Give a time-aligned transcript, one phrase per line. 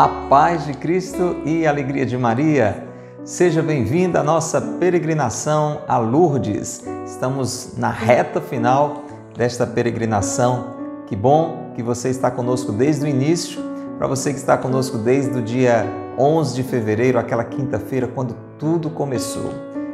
[0.00, 2.88] A paz de Cristo e a alegria de Maria.
[3.22, 6.82] Seja bem-vinda à nossa peregrinação a Lourdes.
[7.04, 9.04] Estamos na reta final
[9.36, 10.74] desta peregrinação.
[11.06, 13.62] Que bom que você está conosco desde o início.
[13.98, 15.84] Para você que está conosco desde o dia
[16.18, 19.52] 11 de fevereiro, aquela quinta-feira, quando tudo começou,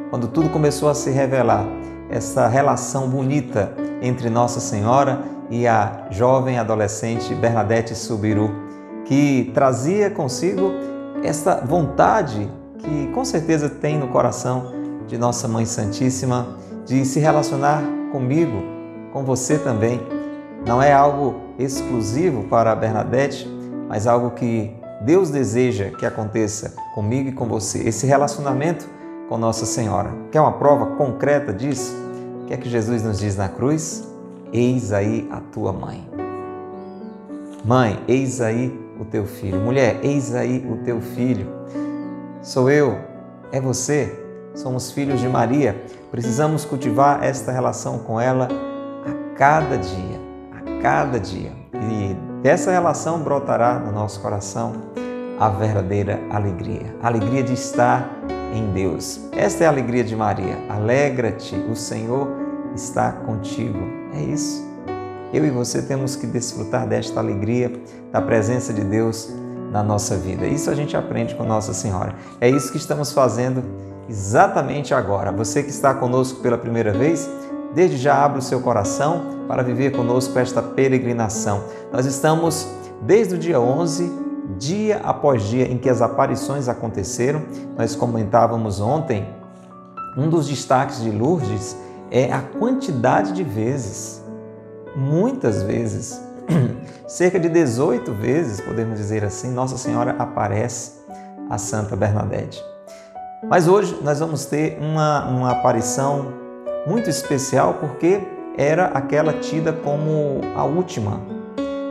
[0.09, 1.67] quando tudo começou a se revelar,
[2.09, 8.66] essa relação bonita entre Nossa Senhora e a jovem adolescente Bernadette Subiru,
[9.07, 10.73] que trazia consigo
[11.23, 14.73] essa vontade que com certeza tem no coração
[15.07, 16.47] de Nossa Mãe Santíssima
[16.85, 18.63] de se relacionar comigo,
[19.13, 20.01] com você também.
[20.67, 23.49] Não é algo exclusivo para a Bernadette,
[23.89, 27.79] mas algo que Deus deseja que aconteça comigo e com você.
[27.89, 28.89] Esse relacionamento
[29.29, 30.11] com Nossa Senhora.
[30.31, 31.95] Quer uma prova concreta disso?
[32.43, 34.09] O que é que Jesus nos diz na cruz?
[34.53, 36.09] Eis aí a tua mãe.
[37.65, 39.59] Mãe, eis aí o teu filho.
[39.61, 41.49] Mulher, eis aí o teu filho.
[42.43, 42.99] Sou eu,
[43.53, 44.25] é você.
[44.55, 45.85] Somos filhos de Maria.
[46.11, 48.49] Precisamos cultivar esta relação com ela
[49.05, 50.21] a cada dia,
[50.53, 51.53] a cada dia.
[51.75, 54.73] E dessa relação brotará no nosso coração
[55.39, 58.11] a verdadeira alegria, a alegria de estar
[58.55, 59.29] em Deus.
[59.33, 60.57] Esta é a alegria de Maria.
[60.69, 62.29] Alegra-te, o Senhor
[62.75, 63.79] está contigo.
[64.15, 64.65] É isso.
[65.37, 67.71] Eu e você temos que desfrutar desta alegria,
[68.11, 69.29] da presença de Deus
[69.71, 70.47] na nossa vida.
[70.47, 72.15] Isso a gente aprende com Nossa Senhora.
[72.41, 73.63] É isso que estamos fazendo
[74.09, 75.31] exatamente agora.
[75.33, 77.29] Você que está conosco pela primeira vez,
[77.75, 81.65] desde já abre o seu coração para viver conosco esta peregrinação.
[81.93, 82.67] Nós estamos
[83.03, 84.11] desde o dia 11
[84.59, 87.43] dia após dia em que as aparições aconteceram.
[87.77, 89.29] Nós comentávamos ontem,
[90.17, 91.77] um dos destaques de Lourdes
[92.11, 94.25] é a quantidade de vezes,
[94.97, 96.21] muitas vezes,
[97.07, 100.93] cerca de 18 vezes, podemos dizer assim, Nossa Senhora aparece
[101.51, 102.65] a Santa Bernadette.
[103.49, 106.33] Mas hoje nós vamos ter uma, uma aparição
[106.87, 108.21] muito especial porque
[108.57, 111.21] era aquela tida como a última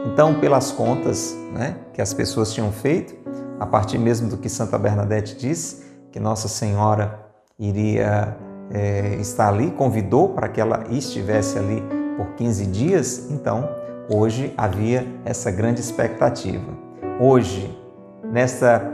[0.05, 3.16] então, pelas contas né, que as pessoas tinham feito,
[3.59, 7.19] a partir mesmo do que Santa Bernadette disse, que Nossa Senhora
[7.57, 8.37] iria
[8.72, 11.83] é, estar ali, convidou para que ela estivesse ali
[12.17, 13.69] por 15 dias, então
[14.09, 16.73] hoje havia essa grande expectativa.
[17.19, 17.75] Hoje,
[18.23, 18.91] nesta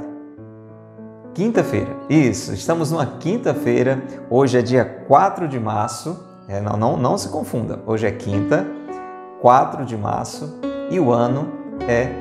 [1.33, 7.17] quinta-feira, isso, estamos numa quinta-feira, hoje é dia 4 de março, é, não, não, não
[7.17, 8.65] se confunda, hoje é quinta,
[9.41, 11.47] 4 de março e o ano
[11.87, 12.11] é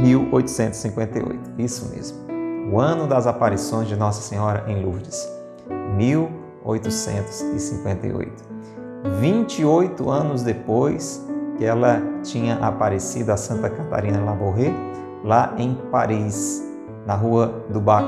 [0.00, 1.52] 1858.
[1.58, 2.16] Isso mesmo.
[2.72, 5.28] O ano das aparições de Nossa Senhora em Lourdes.
[5.96, 8.48] 1858.
[9.20, 11.24] 28 anos depois
[11.56, 14.72] que ela tinha aparecido a Santa Catarina Labouré,
[15.24, 16.64] lá em Paris,
[17.06, 18.06] na rua do Bac,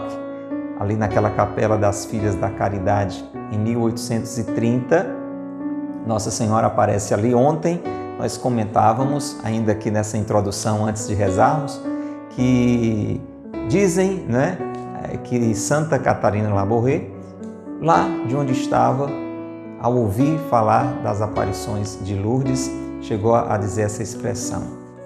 [0.78, 5.06] ali naquela capela das Filhas da Caridade, em 1830.
[6.06, 7.82] Nossa Senhora aparece ali ontem
[8.20, 11.80] nós comentávamos, ainda aqui nessa introdução, antes de rezarmos,
[12.28, 13.18] que
[13.66, 14.58] dizem né,
[15.04, 17.08] é, que Santa Catarina Laborré,
[17.80, 19.08] lá de onde estava,
[19.80, 22.70] ao ouvir falar das aparições de Lourdes,
[23.00, 24.62] chegou a dizer essa expressão: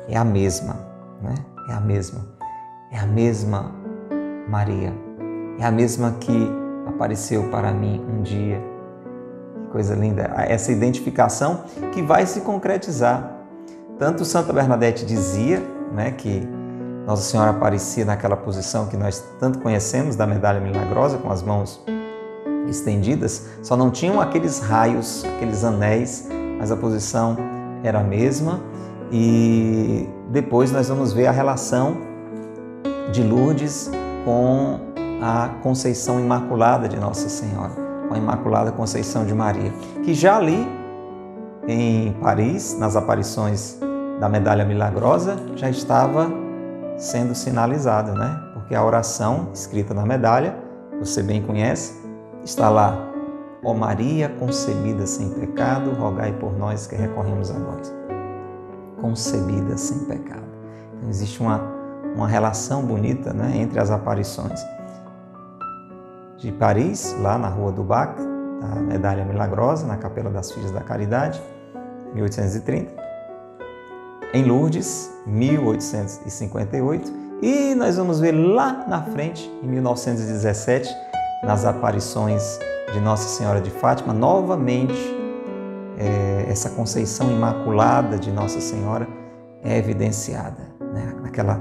[0.08, 0.76] é a mesma,
[1.22, 1.34] né?
[1.68, 2.20] é a mesma,
[2.90, 3.72] é a mesma
[4.48, 4.92] Maria,
[5.58, 6.50] é a mesma que
[6.86, 8.74] apareceu para mim um dia
[9.74, 13.40] coisa linda, essa identificação que vai se concretizar.
[13.98, 15.60] Tanto Santa Bernadette dizia
[15.92, 16.48] né, que
[17.04, 21.84] Nossa Senhora aparecia naquela posição que nós tanto conhecemos da medalha milagrosa, com as mãos
[22.68, 27.36] estendidas, só não tinham aqueles raios, aqueles anéis, mas a posição
[27.82, 28.60] era a mesma.
[29.12, 31.96] E depois nós vamos ver a relação
[33.12, 33.90] de Lourdes
[34.24, 34.80] com
[35.22, 39.72] a Conceição Imaculada de Nossa Senhora com a Imaculada Conceição de Maria,
[40.02, 40.66] que já ali
[41.66, 43.78] em Paris, nas aparições
[44.20, 46.30] da Medalha Milagrosa, já estava
[46.96, 48.40] sendo sinalizada, né?
[48.52, 50.54] Porque a oração escrita na medalha,
[50.98, 52.03] você bem conhece,
[52.44, 53.10] está lá:
[53.64, 57.94] Ó Maria concebida sem pecado, rogai por nós que recorremos a vós.
[59.00, 60.44] Concebida sem pecado.
[60.96, 61.60] Então existe uma,
[62.14, 64.60] uma relação bonita né, entre as aparições
[66.36, 68.20] de Paris, lá na Rua do Bac,
[68.62, 71.42] a Medalha Milagrosa, na Capela das Filhas da Caridade,
[72.14, 72.92] 1830.
[74.34, 77.24] Em Lourdes, 1858.
[77.40, 80.94] E nós vamos ver lá na frente, em 1917,
[81.46, 82.58] nas aparições
[82.92, 84.94] de Nossa Senhora de Fátima, novamente
[85.98, 89.06] é, essa conceição imaculada de Nossa Senhora
[89.62, 91.14] é evidenciada, né?
[91.22, 91.60] naquela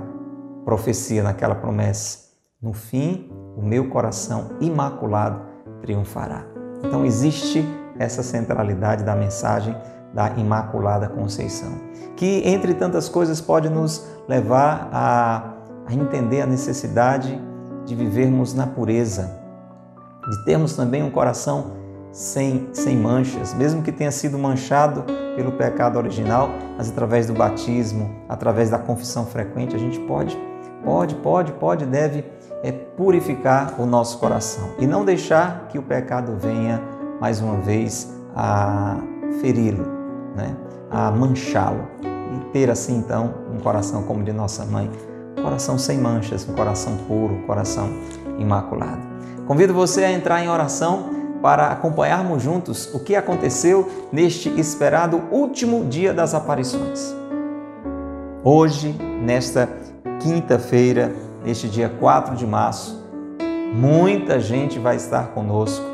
[0.65, 2.19] profecia, naquela promessa.
[2.61, 5.41] No fim, o meu coração imaculado
[5.81, 6.45] triunfará.
[6.83, 7.65] Então existe
[7.99, 9.75] essa centralidade da mensagem
[10.13, 11.71] da Imaculada Conceição,
[12.15, 15.53] que entre tantas coisas pode nos levar a,
[15.87, 17.41] a entender a necessidade
[17.85, 19.42] de vivermos na pureza,
[20.29, 25.03] de termos também um coração sem, sem manchas, mesmo que tenha sido manchado
[25.35, 30.37] pelo pecado original, mas através do batismo, através da confissão frequente, a gente pode,
[30.83, 32.23] pode, pode, pode, deve
[32.61, 36.79] é, purificar o nosso coração e não deixar que o pecado venha
[37.19, 38.97] mais uma vez a
[39.41, 39.85] feri-lo,
[40.35, 40.55] né?
[40.91, 44.89] a manchá-lo e ter assim então um coração como de nossa mãe,
[45.37, 47.89] um coração sem manchas, um coração puro, um coração
[48.37, 49.12] imaculado.
[49.47, 51.09] Convido você a entrar em oração
[51.41, 57.13] para acompanharmos juntos o que aconteceu neste esperado último dia das aparições.
[58.41, 59.67] Hoje, nesta
[60.21, 61.13] quinta-feira,
[61.43, 63.03] neste dia 4 de março,
[63.73, 65.85] muita gente vai estar conosco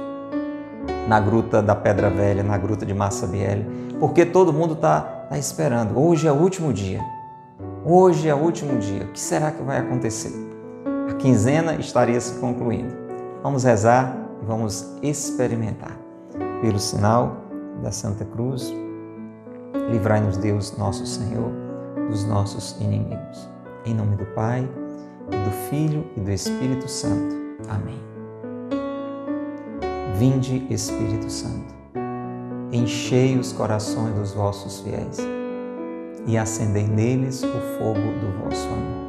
[1.08, 3.66] na Gruta da Pedra Velha, na Gruta de Massabielle,
[4.00, 6.00] porque todo mundo está tá esperando.
[6.00, 7.02] Hoje é o último dia.
[7.84, 9.06] Hoje é o último dia.
[9.06, 10.32] O que será que vai acontecer?
[11.10, 12.99] A quinzena estaria se concluindo.
[13.42, 15.98] Vamos rezar e vamos experimentar.
[16.62, 17.38] Pelo sinal
[17.82, 18.74] da Santa Cruz,
[19.92, 21.52] livrai-nos Deus, nosso Senhor,
[22.10, 23.50] dos nossos inimigos.
[23.86, 24.68] Em nome do Pai,
[25.32, 27.36] e do Filho e do Espírito Santo.
[27.70, 28.00] Amém.
[30.16, 31.74] Vinde, Espírito Santo,
[32.74, 35.18] enchei os corações dos vossos fiéis
[36.28, 39.09] e acendei neles o fogo do vosso amor.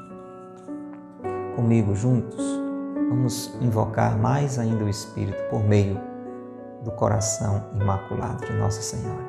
[1.61, 2.43] comigo juntos,
[3.07, 6.01] vamos invocar mais ainda o Espírito por meio
[6.83, 9.23] do coração imaculado de Nossa Senhora.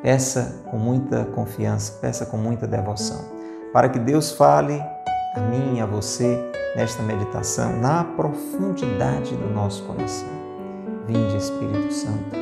[0.00, 3.20] Peça com muita confiança, peça com muita devoção,
[3.72, 4.80] para que Deus fale
[5.34, 10.28] a mim e a você nesta meditação, na profundidade do nosso coração.
[11.04, 12.36] Vinde, Espírito Santo,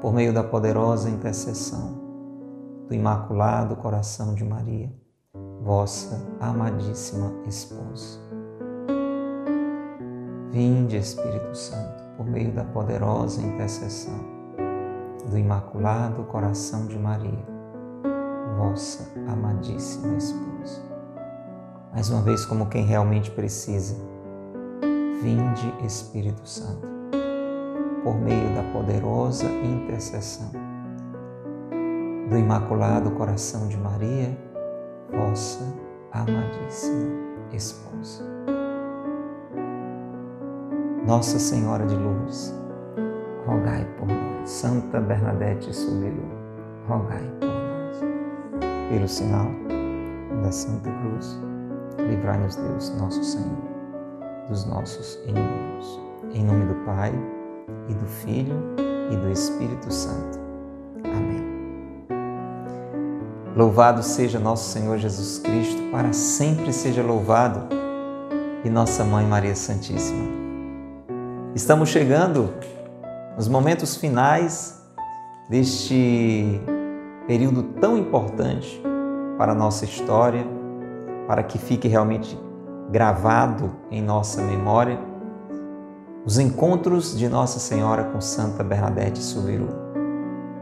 [0.00, 2.00] por meio da poderosa intercessão
[2.86, 5.05] do Imaculado Coração de Maria
[5.62, 8.20] vossa amadíssima esposa.
[10.50, 14.18] Vinde, Espírito Santo, por meio da poderosa intercessão
[15.28, 17.44] do Imaculado Coração de Maria,
[18.56, 20.82] vossa amadíssima esposa.
[21.92, 23.96] Mais uma vez, como quem realmente precisa,
[25.22, 26.86] vinde, Espírito Santo,
[28.04, 30.50] por meio da poderosa intercessão
[32.28, 34.36] do Imaculado Coração de Maria,
[35.10, 35.74] vossa
[36.12, 38.24] amadíssima esposa.
[41.06, 42.54] Nossa Senhora de Lourdes,
[43.46, 44.50] rogai por nós.
[44.50, 46.22] Santa Bernadette Soubirô,
[46.88, 48.00] rogai por nós.
[48.90, 49.46] Pelo sinal
[50.42, 51.40] da Santa Cruz,
[51.98, 53.58] livrai-nos Deus, nosso Senhor,
[54.48, 56.00] dos nossos inimigos.
[56.32, 57.12] Em nome do Pai,
[57.88, 58.56] e do Filho,
[59.10, 60.45] e do Espírito Santo.
[63.56, 67.74] Louvado seja nosso Senhor Jesus Cristo, para sempre seja louvado,
[68.62, 70.28] e nossa Mãe Maria Santíssima.
[71.54, 72.52] Estamos chegando
[73.34, 74.78] nos momentos finais
[75.48, 76.60] deste
[77.26, 78.78] período tão importante
[79.38, 80.46] para a nossa história,
[81.26, 82.38] para que fique realmente
[82.90, 84.98] gravado em nossa memória
[86.26, 89.74] os encontros de Nossa Senhora com Santa Bernadette Soubirous.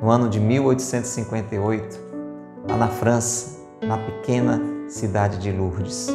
[0.01, 2.04] No ano de 1858,
[2.69, 6.09] lá na França, na pequena cidade de Lourdes.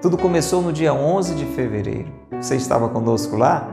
[0.00, 2.12] Tudo começou no dia 11 de fevereiro.
[2.40, 3.68] Você estava conosco lá?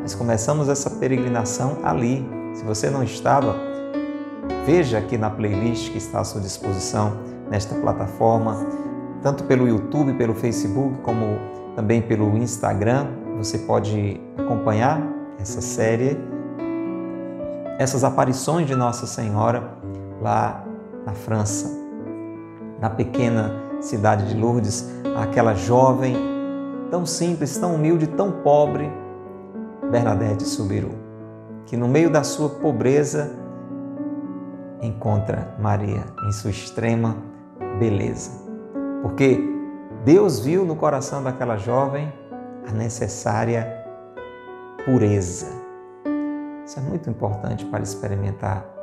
[0.00, 2.24] Nós começamos essa peregrinação ali.
[2.54, 3.56] Se você não estava,
[4.64, 7.18] veja aqui na playlist que está à sua disposição
[7.50, 8.64] nesta plataforma,
[9.22, 11.38] tanto pelo YouTube, pelo Facebook, como
[11.74, 13.08] também pelo Instagram.
[13.36, 15.02] Você pode acompanhar
[15.38, 16.16] essa série,
[17.78, 19.76] essas aparições de Nossa Senhora
[20.22, 20.65] lá
[21.06, 21.70] na França,
[22.80, 26.16] na pequena cidade de Lourdes, aquela jovem
[26.90, 28.90] tão simples, tão humilde, tão pobre,
[29.90, 30.90] Bernadette Subiru,
[31.64, 33.30] que no meio da sua pobreza
[34.82, 37.16] encontra Maria em sua extrema
[37.78, 38.44] beleza.
[39.02, 39.40] Porque
[40.04, 42.12] Deus viu no coração daquela jovem
[42.68, 43.66] a necessária
[44.84, 45.46] pureza.
[46.64, 48.75] Isso é muito importante para experimentar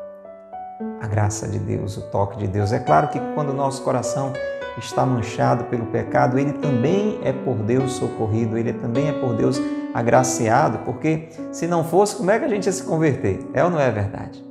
[1.01, 2.71] a graça de Deus, o toque de Deus.
[2.71, 4.33] É claro que quando o nosso coração
[4.77, 9.59] está manchado pelo pecado, ele também é por Deus socorrido, ele também é por Deus
[9.93, 13.39] agraciado, porque se não fosse, como é que a gente ia se converter?
[13.53, 14.43] É ou não é verdade?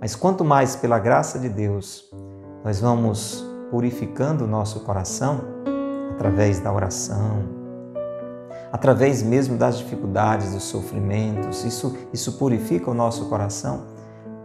[0.00, 2.10] Mas quanto mais pela graça de Deus
[2.64, 5.40] nós vamos purificando o nosso coração
[6.14, 7.42] através da oração,
[8.72, 13.91] através mesmo das dificuldades, dos sofrimentos, isso, isso purifica o nosso coração,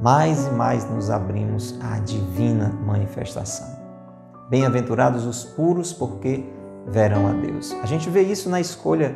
[0.02, 3.68] mais e mais nos abrimos à divina manifestação.
[4.50, 6.46] Bem-aventurados os puros, porque
[6.88, 7.76] verão a Deus.
[7.84, 9.16] A gente vê isso na escolha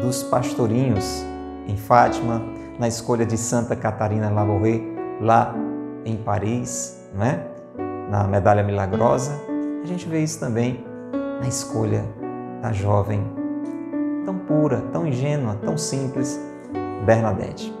[0.00, 1.24] dos pastorinhos
[1.66, 2.42] em Fátima,
[2.78, 4.80] na escolha de Santa Catarina Labouré,
[5.20, 5.54] lá
[6.04, 7.46] em Paris, não é?
[8.10, 9.32] na Medalha Milagrosa.
[9.82, 10.84] A gente vê isso também
[11.40, 12.04] na escolha
[12.60, 13.22] da jovem
[14.24, 16.40] tão pura, tão ingênua, tão simples,
[17.04, 17.72] Bernadette.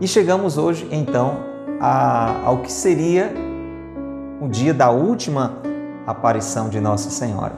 [0.00, 1.40] E chegamos hoje, então,
[1.78, 3.34] a, ao que seria
[4.40, 5.58] o dia da última
[6.06, 7.52] aparição de Nossa Senhora.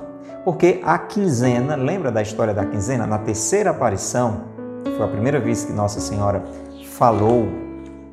[0.45, 3.07] Porque a quinzena, lembra da história da quinzena?
[3.07, 4.41] Na terceira aparição,
[4.97, 6.43] foi a primeira vez que Nossa Senhora
[6.95, 7.47] falou.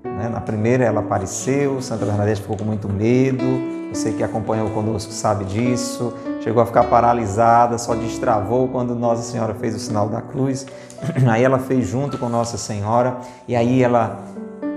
[0.03, 0.29] Né?
[0.31, 3.43] Na primeira ela apareceu, Santa Bernadette ficou com muito medo.
[3.91, 6.13] Você que acompanhou conosco sabe disso.
[6.39, 10.65] Chegou a ficar paralisada, só destravou quando Nossa Senhora fez o sinal da cruz.
[11.29, 13.17] Aí ela fez junto com Nossa Senhora
[13.47, 14.19] e aí ela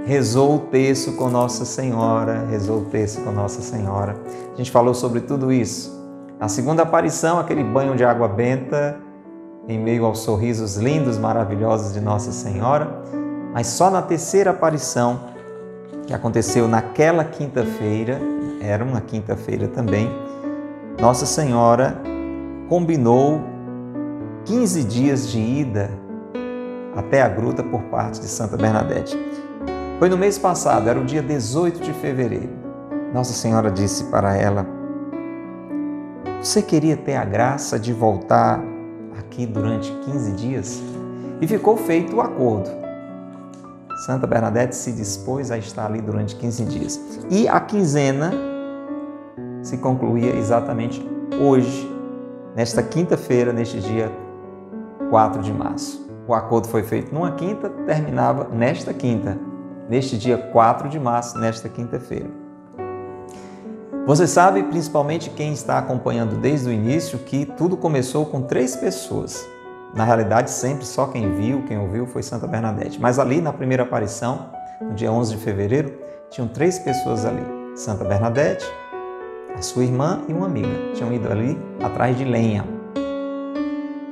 [0.05, 4.17] rezou o texto com Nossa Senhora, rezou o texto com Nossa Senhora.
[4.53, 6.01] A gente falou sobre tudo isso.
[6.39, 8.97] Na segunda aparição, aquele banho de água benta
[9.69, 13.03] em meio aos sorrisos lindos, maravilhosos de Nossa Senhora.
[13.53, 15.21] Mas só na terceira aparição,
[16.07, 18.19] que aconteceu naquela quinta-feira,
[18.61, 20.11] era uma quinta-feira também,
[21.01, 22.01] Nossa Senhora
[22.69, 23.41] combinou
[24.45, 25.91] 15 dias de ida
[26.95, 29.19] até a gruta por parte de Santa Bernadette.
[29.99, 32.51] Foi no mês passado, era o dia 18 de fevereiro.
[33.13, 34.67] Nossa Senhora disse para ela:
[36.41, 38.61] Você queria ter a graça de voltar
[39.19, 40.83] aqui durante 15 dias?
[41.41, 42.71] E ficou feito o acordo.
[44.07, 47.01] Santa Bernadette se dispôs a estar ali durante 15 dias.
[47.31, 48.33] E a quinzena
[49.63, 51.05] se concluía exatamente
[51.41, 51.91] hoje,
[52.55, 54.11] nesta quinta-feira, neste dia
[55.09, 56.11] 4 de março.
[56.27, 59.39] O acordo foi feito numa quinta, terminava nesta quinta,
[59.89, 62.31] neste dia 4 de março, nesta quinta-feira.
[64.05, 69.47] Você sabe, principalmente quem está acompanhando desde o início, que tudo começou com três pessoas.
[69.95, 73.01] Na realidade, sempre só quem viu, quem ouviu foi Santa Bernadette.
[73.01, 74.51] Mas ali na primeira aparição,
[74.81, 75.93] no dia 11 de fevereiro,
[76.31, 77.45] tinham três pessoas ali:
[77.77, 78.65] Santa Bernadette,
[79.57, 80.93] a sua irmã e uma amiga.
[80.95, 82.65] Tinham ido ali atrás de lenha.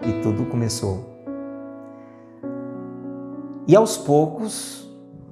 [0.07, 1.11] E tudo começou.
[3.67, 4.89] E aos poucos,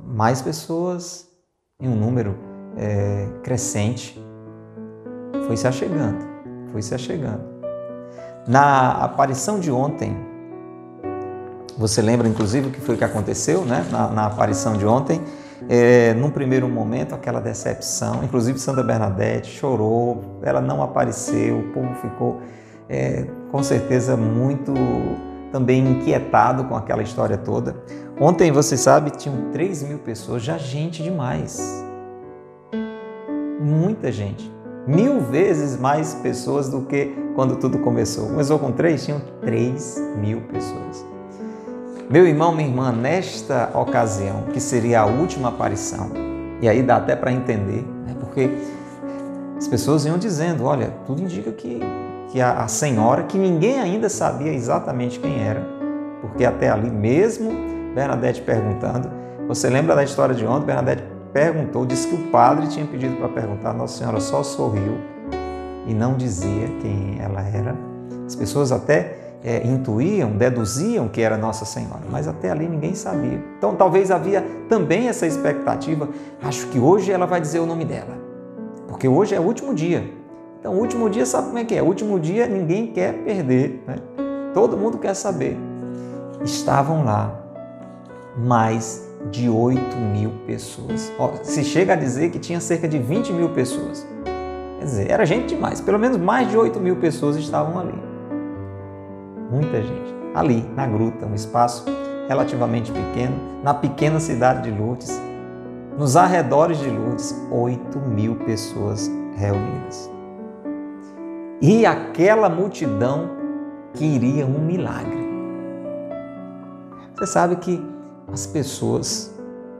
[0.06, 1.28] mais pessoas
[1.80, 2.36] em um número
[2.76, 4.20] é, crescente
[5.46, 6.24] foi se achegando,
[6.70, 7.42] foi se achegando.
[8.46, 10.16] Na aparição de ontem,
[11.76, 13.86] você lembra inclusive o que foi que aconteceu, né?
[13.90, 15.20] Na, na aparição de ontem,
[15.68, 21.94] é, num primeiro momento, aquela decepção, inclusive Santa Bernadette chorou, ela não apareceu, o povo
[21.94, 22.40] ficou
[22.88, 24.72] é, com certeza muito
[25.50, 27.76] também inquietado com aquela história toda.
[28.20, 31.84] Ontem, você sabe, tinham 3 mil pessoas, já gente demais.
[33.60, 34.52] Muita gente.
[34.86, 38.28] Mil vezes mais pessoas do que quando tudo começou.
[38.28, 41.04] Começou com três, tinham 3 mil pessoas.
[42.10, 46.10] Meu irmão, minha irmã, nesta ocasião, que seria a última aparição,
[46.62, 48.16] e aí dá até para entender, né?
[48.18, 48.48] porque
[49.58, 51.80] as pessoas iam dizendo: olha, tudo indica que,
[52.28, 55.60] que a, a senhora, que ninguém ainda sabia exatamente quem era,
[56.22, 57.52] porque até ali mesmo
[57.94, 59.10] Bernadette perguntando.
[59.46, 60.64] Você lembra da história de ontem?
[60.64, 64.96] Bernadette perguntou, disse que o padre tinha pedido para perguntar, Nossa Senhora só sorriu
[65.86, 67.76] e não dizia quem ela era.
[68.26, 73.42] As pessoas até é, intuíam, deduziam que era Nossa Senhora, mas até ali ninguém sabia.
[73.56, 76.08] Então talvez havia também essa expectativa.
[76.42, 78.18] Acho que hoje ela vai dizer o nome dela,
[78.88, 80.18] porque hoje é o último dia.
[80.60, 81.82] Então, o último dia sabe como é que é?
[81.82, 83.96] O último dia ninguém quer perder, né?
[84.52, 85.56] todo mundo quer saber.
[86.44, 87.32] Estavam lá
[88.36, 91.12] mais de 8 mil pessoas.
[91.18, 94.06] Ó, se chega a dizer que tinha cerca de 20 mil pessoas.
[94.78, 95.80] Quer dizer, era gente demais.
[95.80, 98.07] Pelo menos mais de 8 mil pessoas estavam ali.
[99.50, 100.14] Muita gente.
[100.34, 101.84] Ali, na gruta, um espaço
[102.28, 105.20] relativamente pequeno, na pequena cidade de Lourdes,
[105.98, 110.10] nos arredores de Lourdes, 8 mil pessoas reunidas.
[111.60, 113.30] e aquela multidão
[113.94, 115.26] queria um milagre.
[117.16, 117.84] Você sabe que
[118.32, 119.34] as pessoas,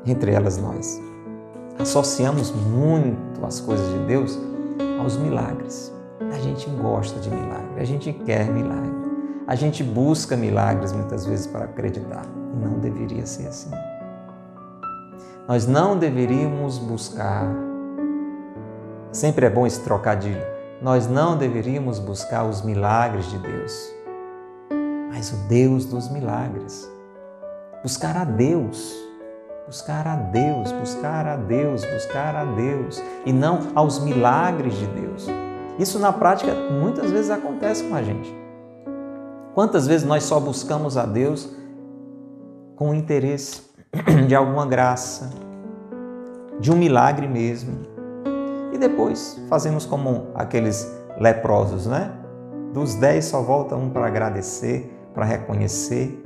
[0.04, 1.00] entre elas nós,
[1.78, 4.36] associamos muito as coisas de Deus
[4.98, 5.92] aos milagres.
[6.32, 8.90] A gente gosta de milagre, a gente quer milagre,
[9.48, 13.70] a gente busca milagres muitas vezes para acreditar e não deveria ser assim.
[15.48, 17.48] Nós não deveríamos buscar,
[19.10, 20.44] sempre é bom esse trocadilho,
[20.82, 23.90] nós não deveríamos buscar os milagres de Deus,
[25.08, 26.86] mas o Deus dos milagres.
[27.82, 28.94] Buscar a Deus,
[29.66, 35.26] buscar a Deus, buscar a Deus, buscar a Deus e não aos milagres de Deus.
[35.78, 38.47] Isso na prática muitas vezes acontece com a gente.
[39.58, 41.52] Quantas vezes nós só buscamos a Deus
[42.76, 43.62] com o interesse
[44.28, 45.30] de alguma graça,
[46.60, 47.76] de um milagre mesmo,
[48.72, 50.88] e depois fazemos como aqueles
[51.18, 52.12] leprosos, né?
[52.72, 56.24] Dos dez só volta um para agradecer, para reconhecer,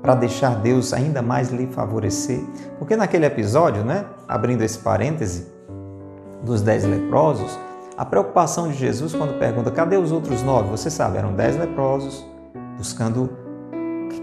[0.00, 2.38] para deixar Deus ainda mais lhe favorecer.
[2.78, 4.06] Porque naquele episódio, né?
[4.28, 5.52] Abrindo esse parêntese,
[6.40, 7.58] dos dez leprosos,
[8.02, 10.68] a preocupação de Jesus quando pergunta: cadê os outros nove?
[10.70, 12.26] Você sabe, eram dez leprosos
[12.76, 13.30] buscando,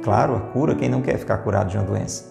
[0.04, 0.76] claro, a cura.
[0.76, 2.26] Quem não quer ficar curado de uma doença?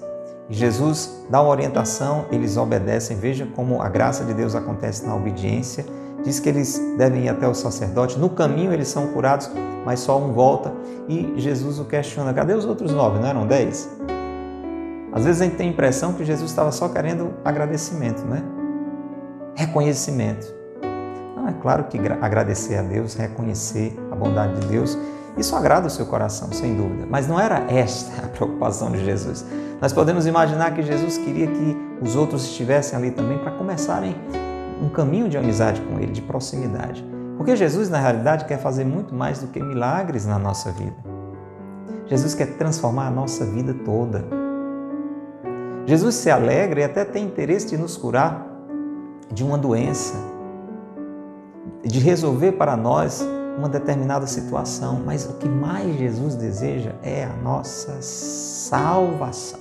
[0.51, 3.17] E Jesus dá uma orientação, eles obedecem.
[3.17, 5.87] Veja como a graça de Deus acontece na obediência.
[6.23, 8.19] Diz que eles devem ir até o sacerdote.
[8.19, 9.51] No caminho eles são curados,
[9.87, 10.71] mas só um volta.
[11.09, 13.21] E Jesus o questiona: cadê os outros nove?
[13.21, 13.89] Não eram dez?
[15.15, 18.43] Às vezes a gente tem a impressão que Jesus estava só querendo agradecimento, né?
[19.55, 20.58] Reconhecimento.
[21.49, 24.99] É claro que agradecer a Deus, reconhecer a bondade de Deus,
[25.39, 27.07] isso agrada o seu coração, sem dúvida.
[27.09, 29.47] Mas não era esta a preocupação de Jesus.
[29.81, 34.15] Nós podemos imaginar que Jesus queria que os outros estivessem ali também para começarem
[34.83, 37.05] um caminho de amizade com Ele, de proximidade.
[37.37, 40.97] Porque Jesus, na realidade, quer fazer muito mais do que milagres na nossa vida.
[42.07, 44.25] Jesus quer transformar a nossa vida toda.
[45.87, 48.47] Jesus se alegra e até tem interesse de nos curar
[49.33, 50.15] de uma doença,
[51.85, 53.25] de resolver para nós
[53.59, 59.61] uma determinada situação, mas o que mais Jesus deseja é a nossa salvação.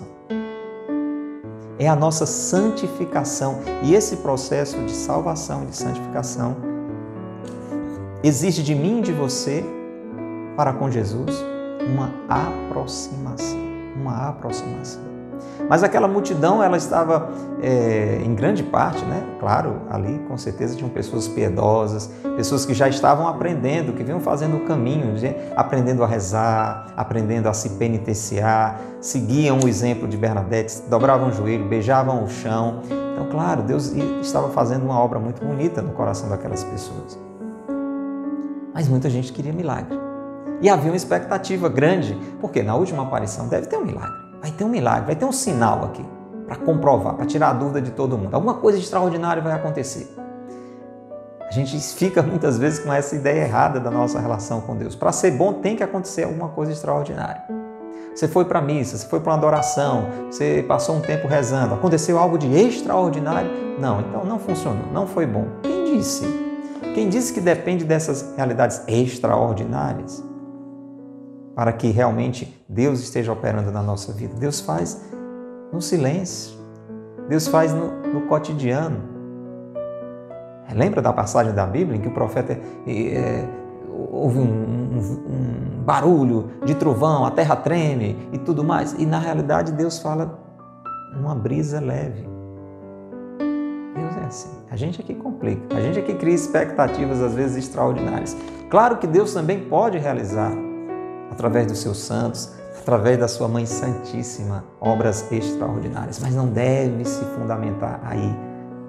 [1.80, 3.60] É a nossa santificação.
[3.84, 6.56] E esse processo de salvação e de santificação
[8.24, 9.64] exige de mim e de você
[10.56, 11.44] para com Jesus
[11.88, 13.60] uma aproximação,
[13.96, 15.17] uma aproximação.
[15.70, 17.30] Mas aquela multidão, ela estava
[17.62, 19.24] é, em grande parte, né?
[19.40, 24.58] Claro, ali com certeza tinham pessoas piedosas, pessoas que já estavam aprendendo, que vinham fazendo
[24.58, 25.16] o caminho,
[25.56, 31.66] aprendendo a rezar, aprendendo a se penitenciar, seguiam o exemplo de Bernadette, dobravam o joelho,
[31.68, 32.82] beijavam o chão.
[32.86, 37.20] Então, claro, Deus estava fazendo uma obra muito bonita no coração daquelas pessoas.
[38.74, 39.98] Mas muita gente queria milagre.
[40.62, 44.27] E havia uma expectativa grande, porque na última aparição deve ter um milagre.
[44.42, 46.06] Vai ter um milagre, vai ter um sinal aqui
[46.46, 48.34] para comprovar, para tirar a dúvida de todo mundo.
[48.34, 50.16] Alguma coisa extraordinária vai acontecer.
[51.48, 54.96] A gente fica muitas vezes com essa ideia errada da nossa relação com Deus.
[54.96, 57.42] Para ser bom, tem que acontecer alguma coisa extraordinária.
[58.14, 61.76] Você foi para a missa, você foi para uma adoração, você passou um tempo rezando,
[61.76, 63.50] aconteceu algo de extraordinário?
[63.80, 65.46] Não, então não funcionou, não foi bom.
[65.62, 66.26] Quem disse?
[66.96, 70.27] Quem disse que depende dessas realidades extraordinárias?
[71.58, 74.36] Para que realmente Deus esteja operando na nossa vida.
[74.36, 75.02] Deus faz
[75.74, 76.56] no silêncio,
[77.28, 79.02] Deus faz no, no cotidiano.
[80.72, 83.44] Lembra da passagem da Bíblia em que o profeta é,
[84.12, 88.94] houve um, um, um barulho de trovão, a terra treme e tudo mais?
[88.94, 90.38] E na realidade Deus fala
[91.16, 92.30] numa brisa leve.
[93.96, 94.60] Deus é assim.
[94.70, 98.38] A gente aqui complica, a gente aqui cria expectativas às vezes extraordinárias.
[98.70, 100.67] Claro que Deus também pode realizar
[101.32, 106.20] através dos seus santos, através da sua Mãe Santíssima, obras extraordinárias.
[106.20, 108.36] Mas não deve se fundamentar aí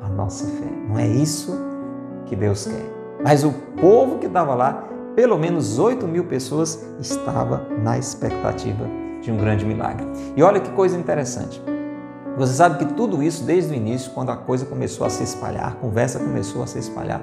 [0.02, 0.70] a nossa fé.
[0.88, 1.52] Não é isso
[2.26, 2.98] que Deus quer.
[3.22, 4.84] Mas o povo que estava lá,
[5.16, 8.86] pelo menos 8 mil pessoas, estava na expectativa
[9.20, 10.06] de um grande milagre.
[10.36, 11.60] E olha que coisa interessante.
[12.36, 15.68] Você sabe que tudo isso, desde o início, quando a coisa começou a se espalhar,
[15.68, 17.20] a conversa começou a se espalhar,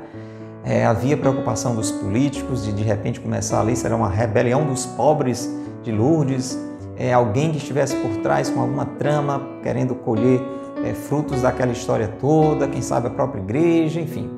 [0.65, 5.49] é, havia preocupação dos políticos de de repente começar ali, será uma rebelião dos pobres
[5.83, 6.57] de Lourdes,
[6.97, 10.41] é, alguém que estivesse por trás com alguma trama, querendo colher
[10.83, 14.29] é, frutos daquela história toda, quem sabe a própria igreja, enfim.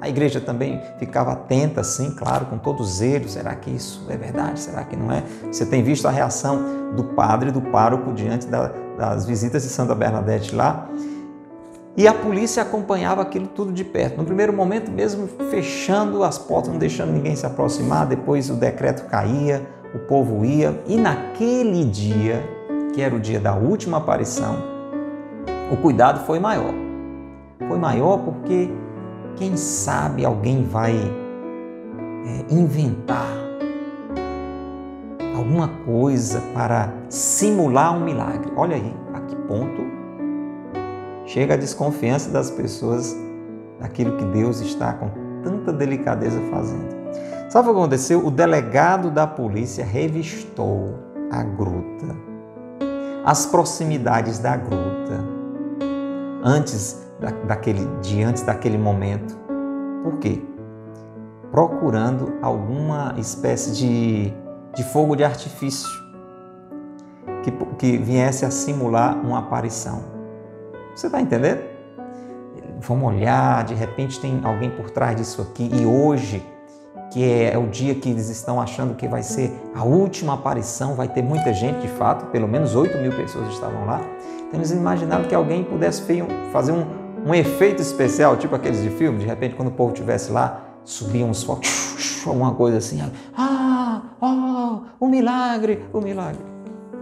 [0.00, 3.28] A igreja também ficava atenta, sim, claro, com todo zelo.
[3.28, 4.60] Será que isso é verdade?
[4.60, 5.22] Será que não é?
[5.50, 9.94] Você tem visto a reação do padre, do pároco, diante da, das visitas de Santa
[9.94, 10.88] Bernadette lá.
[11.96, 14.18] E a polícia acompanhava aquilo tudo de perto.
[14.18, 19.06] No primeiro momento, mesmo fechando as portas, não deixando ninguém se aproximar, depois o decreto
[19.06, 20.78] caía, o povo ia.
[20.86, 22.44] E naquele dia,
[22.92, 24.56] que era o dia da última aparição,
[25.72, 26.74] o cuidado foi maior.
[27.66, 28.70] Foi maior porque,
[29.36, 33.26] quem sabe, alguém vai é, inventar
[35.34, 38.52] alguma coisa para simular um milagre.
[38.54, 39.95] Olha aí, a que ponto
[41.26, 43.14] chega a desconfiança das pessoas
[43.80, 45.10] daquilo que Deus está com
[45.42, 46.96] tanta delicadeza fazendo.
[47.50, 48.24] Sabe o que aconteceu?
[48.24, 50.94] O delegado da polícia revistou
[51.30, 52.06] a gruta,
[53.24, 55.24] as proximidades da gruta,
[56.42, 59.36] antes da, daquele dia, antes daquele momento.
[60.02, 60.42] Por quê?
[61.50, 64.32] Procurando alguma espécie de,
[64.74, 65.88] de fogo de artifício
[67.42, 70.15] que, que viesse a simular uma aparição.
[70.96, 71.60] Você está entendendo?
[72.80, 76.42] Vamos olhar, de repente tem alguém por trás disso aqui e hoje,
[77.12, 80.94] que é, é o dia que eles estão achando que vai ser a última aparição,
[80.94, 84.00] vai ter muita gente de fato, pelo menos 8 mil pessoas estavam lá.
[84.48, 86.02] Então eles imaginaram que alguém pudesse
[86.50, 86.86] fazer um,
[87.26, 91.28] um efeito especial, tipo aqueles de filme, de repente quando o povo estivesse lá, subiam
[91.28, 93.02] uns fogos, alguma coisa assim,
[93.36, 96.40] ah, oh, o milagre, o milagre.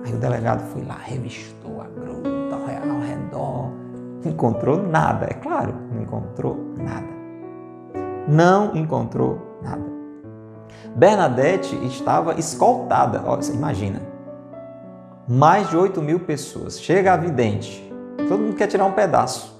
[0.05, 3.84] Aí o delegado foi lá, revistou a gruta ao redor,
[4.29, 5.27] encontrou nada.
[5.27, 7.07] É claro, não encontrou nada.
[8.29, 9.85] Não encontrou nada.
[10.95, 13.23] Bernadette estava escoltada.
[13.27, 14.01] Olha, você imagina.
[15.29, 16.81] Mais de 8 mil pessoas.
[16.81, 17.93] Chega a vidente.
[18.29, 19.55] Todo mundo quer tirar um pedaço.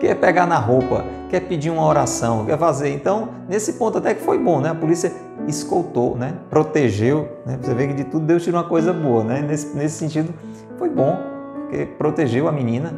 [0.00, 2.90] Quer pegar na roupa, quer pedir uma oração, quer fazer.
[2.90, 4.70] Então, nesse ponto até que foi bom, né?
[4.70, 5.12] A polícia
[5.48, 6.34] escoltou, né?
[6.48, 7.28] Protegeu.
[7.44, 7.58] Né?
[7.60, 9.40] Você vê que de tudo Deus tira uma coisa boa, né?
[9.40, 10.32] Nesse, nesse sentido,
[10.78, 11.18] foi bom,
[11.62, 12.94] porque protegeu a menina,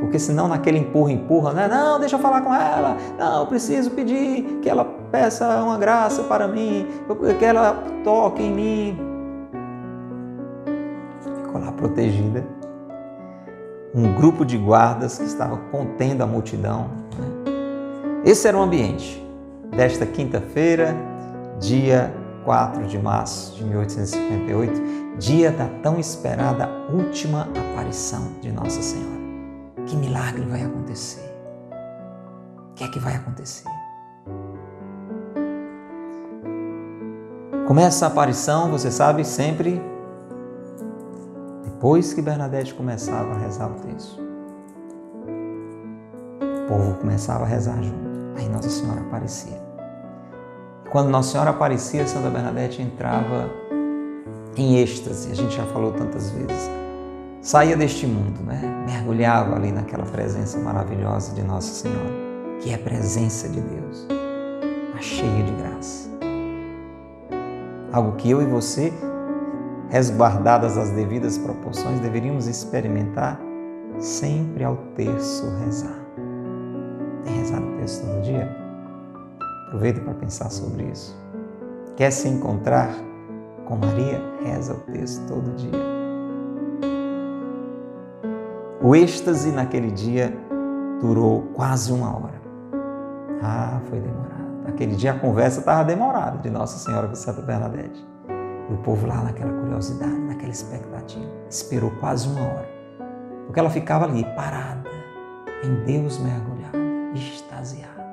[0.00, 1.68] porque senão naquele empurra, empurra, né?
[1.68, 2.96] Não, deixa eu falar com ela.
[3.18, 6.86] Não, eu preciso pedir que ela peça uma graça para mim,
[7.38, 8.98] que ela toque em mim.
[11.44, 12.44] Ficou lá protegida.
[13.94, 16.90] Um grupo de guardas que estava contendo a multidão.
[17.18, 17.52] Né?
[18.24, 19.24] Esse era o ambiente
[19.74, 20.94] desta quinta-feira,
[21.58, 22.12] dia
[22.44, 29.15] 4 de março de 1858, dia da tão esperada última aparição de Nossa Senhora.
[29.86, 31.32] Que milagre vai acontecer?
[32.70, 33.68] O que é que vai acontecer?
[37.68, 39.80] Começa a aparição, você sabe, sempre
[41.64, 44.20] depois que Bernadette começava a rezar o texto.
[46.40, 48.06] O povo começava a rezar junto.
[48.36, 49.60] Aí Nossa Senhora aparecia.
[50.90, 53.50] Quando Nossa Senhora aparecia, Santa Bernadette entrava
[54.56, 55.30] em êxtase.
[55.30, 56.70] A gente já falou tantas vezes
[57.46, 58.60] saía deste mundo, né?
[58.88, 62.10] mergulhava ali naquela presença maravilhosa de Nossa Senhora,
[62.60, 64.08] que é a presença de Deus,
[64.92, 66.10] a cheia de graça.
[67.92, 68.92] Algo que eu e você,
[69.88, 73.40] resguardadas as devidas proporções, deveríamos experimentar
[74.00, 76.00] sempre ao terço rezar.
[77.22, 78.56] Tem rezado o terço todo dia?
[79.68, 81.16] Aproveita para pensar sobre isso.
[81.94, 82.90] Quer se encontrar
[83.66, 84.20] com Maria?
[84.42, 85.95] Reza o texto todo dia.
[88.86, 90.32] O êxtase naquele dia
[91.00, 92.40] durou quase uma hora.
[93.42, 94.68] Ah, foi demorado.
[94.68, 98.06] Aquele dia a conversa estava demorada de Nossa Senhora com Santa Bernadette.
[98.70, 102.68] E o povo lá naquela curiosidade, naquela expectativa, esperou quase uma hora.
[103.46, 104.88] Porque ela ficava ali, parada,
[105.64, 106.78] em Deus mergulhada,
[107.12, 108.06] extasiada.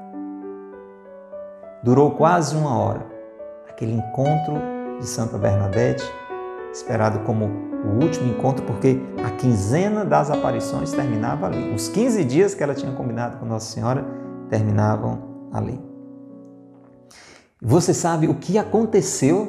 [1.84, 3.06] Durou quase uma hora
[3.70, 4.56] aquele encontro
[5.00, 6.04] de Santa Bernadette
[6.74, 11.72] esperado como o último encontro, porque a quinzena das aparições terminava ali.
[11.74, 14.04] Os 15 dias que ela tinha combinado com Nossa Senhora
[14.50, 15.80] terminavam ali.
[17.62, 19.48] Você sabe o que aconteceu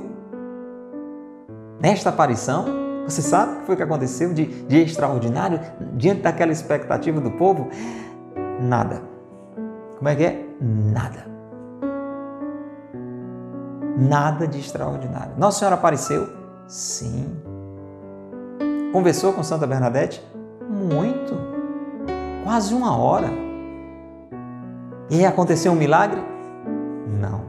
[1.80, 2.66] nesta aparição?
[3.04, 5.60] Você sabe o que foi que aconteceu de, de extraordinário
[5.94, 7.68] diante daquela expectativa do povo?
[8.60, 9.02] Nada.
[9.96, 10.46] Como é que é?
[10.60, 11.26] Nada.
[13.96, 15.34] Nada de extraordinário.
[15.37, 17.37] Nossa Senhora apareceu Sim.
[18.92, 20.22] Conversou com Santa Bernadette?
[20.68, 21.35] Muito.
[22.44, 23.29] Quase uma hora.
[25.11, 26.22] E aconteceu um milagre?
[27.20, 27.42] Não.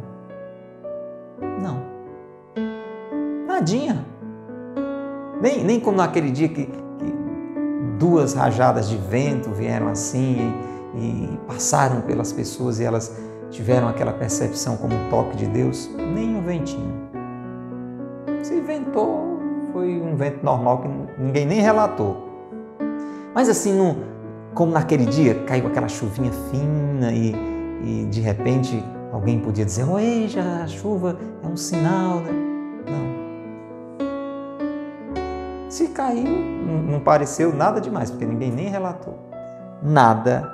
[1.62, 1.82] Não.
[3.48, 4.06] Nadinha.
[5.42, 7.14] Nem, nem como naquele dia que, que
[7.98, 10.54] duas rajadas de vento vieram assim
[10.94, 13.16] e, e passaram pelas pessoas e elas
[13.50, 15.90] tiveram aquela percepção como um toque de Deus.
[16.14, 17.15] Nem um ventinho.
[18.46, 19.40] Se ventou,
[19.74, 22.30] foi um vento normal que ninguém nem relatou.
[23.34, 23.96] Mas assim, no,
[24.54, 27.34] como naquele dia caiu aquela chuvinha fina e,
[27.84, 32.32] e de repente alguém podia dizer: Oi, já a chuva é um sinal, né?
[32.88, 33.16] Não.
[35.68, 36.38] Se caiu,
[36.88, 39.18] não pareceu nada demais, porque ninguém nem relatou.
[39.82, 40.54] Nada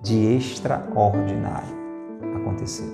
[0.00, 1.76] de extraordinário
[2.36, 2.86] aconteceu.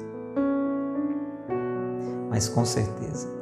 [2.30, 3.37] Mas com certeza,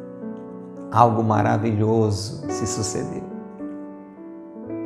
[0.91, 3.25] algo maravilhoso se sucedeu.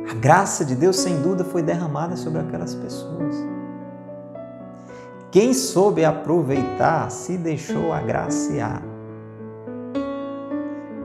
[0.09, 3.35] A graça de Deus, sem dúvida, foi derramada sobre aquelas pessoas.
[5.31, 8.83] Quem soube aproveitar se deixou agraciar.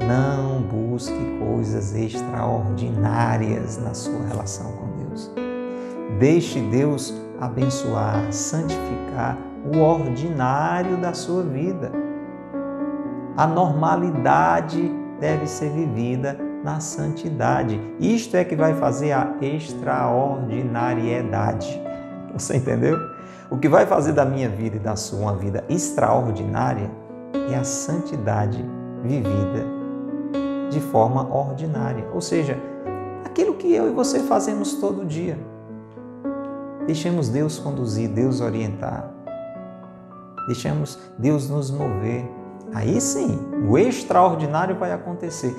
[0.05, 5.31] Não busque coisas extraordinárias na sua relação com Deus.
[6.19, 9.39] Deixe Deus abençoar, santificar
[9.73, 12.06] o ordinário da sua vida.
[13.37, 17.79] A normalidade deve ser vivida na santidade.
[18.01, 21.81] Isto é que vai fazer a extraordinariedade.
[22.33, 22.99] Você entendeu?
[23.51, 26.91] O que vai fazer da minha vida e da sua uma vida extraordinária
[27.51, 28.65] é a santidade
[29.03, 29.67] vivida
[30.71, 32.05] de forma ordinária.
[32.13, 32.59] Ou seja,
[33.25, 35.39] aquilo que eu e você fazemos todo dia.
[36.87, 39.11] Deixemos Deus conduzir, Deus orientar.
[40.47, 42.25] Deixemos Deus nos mover.
[42.75, 45.55] Aí sim, o extraordinário vai acontecer.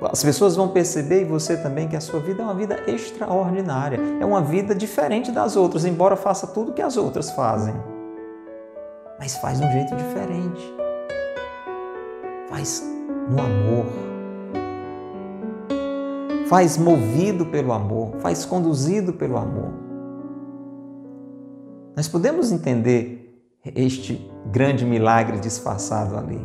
[0.00, 3.98] As pessoas vão perceber, e você também, que a sua vida é uma vida extraordinária.
[4.20, 7.74] É uma vida diferente das outras, embora faça tudo que as outras fazem.
[9.18, 10.74] Mas faz de um jeito diferente.
[12.48, 12.82] Faz
[13.28, 13.86] no amor.
[16.48, 18.16] Faz movido pelo amor.
[18.20, 19.72] Faz conduzido pelo amor.
[21.96, 23.27] Nós podemos entender
[23.64, 26.40] este grande milagre disfarçado ali.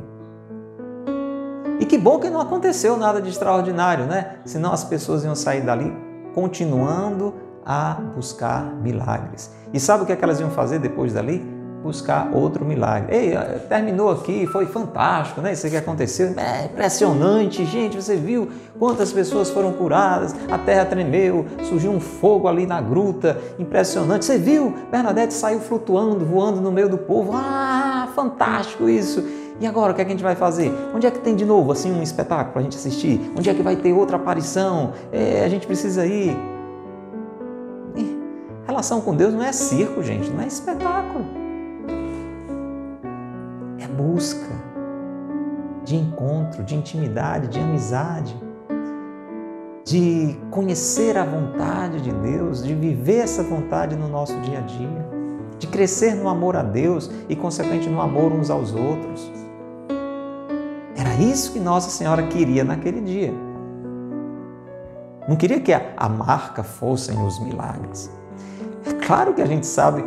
[1.80, 4.38] E que bom que não aconteceu nada de extraordinário, né?
[4.46, 5.94] Senão as pessoas iam sair dali
[6.34, 7.34] continuando
[7.66, 9.54] a buscar milagres.
[9.74, 11.53] E sabe o que, é que elas iam fazer depois dali?
[11.84, 13.14] Buscar outro milagre.
[13.14, 15.52] Ei, eh, terminou aqui, foi fantástico, né?
[15.52, 18.02] Isso que aconteceu, é impressionante, gente.
[18.02, 23.38] Você viu quantas pessoas foram curadas, a terra tremeu, surgiu um fogo ali na gruta,
[23.60, 24.24] impressionante.
[24.24, 24.74] Você viu?
[24.90, 27.34] Bernadette saiu flutuando, voando no meio do povo.
[27.36, 29.22] Ah, fantástico isso.
[29.60, 30.74] E agora, o que, é que a gente vai fazer?
[30.96, 33.32] Onde é que tem de novo assim um espetáculo para a gente assistir?
[33.38, 34.94] Onde é que vai ter outra aparição?
[35.12, 36.36] É, a gente precisa ir.
[38.66, 41.26] Relação com Deus não é circo, gente, não é espetáculo.
[43.98, 44.74] Busca
[45.84, 48.36] de encontro, de intimidade, de amizade,
[49.86, 55.08] de conhecer a vontade de Deus, de viver essa vontade no nosso dia a dia,
[55.60, 59.32] de crescer no amor a Deus e, consequentemente, no amor uns aos outros.
[60.96, 63.34] Era isso que Nossa Senhora queria naquele dia.
[65.28, 68.12] Não queria que a, marca fossem os milagres.
[68.86, 70.04] É claro que a gente sabe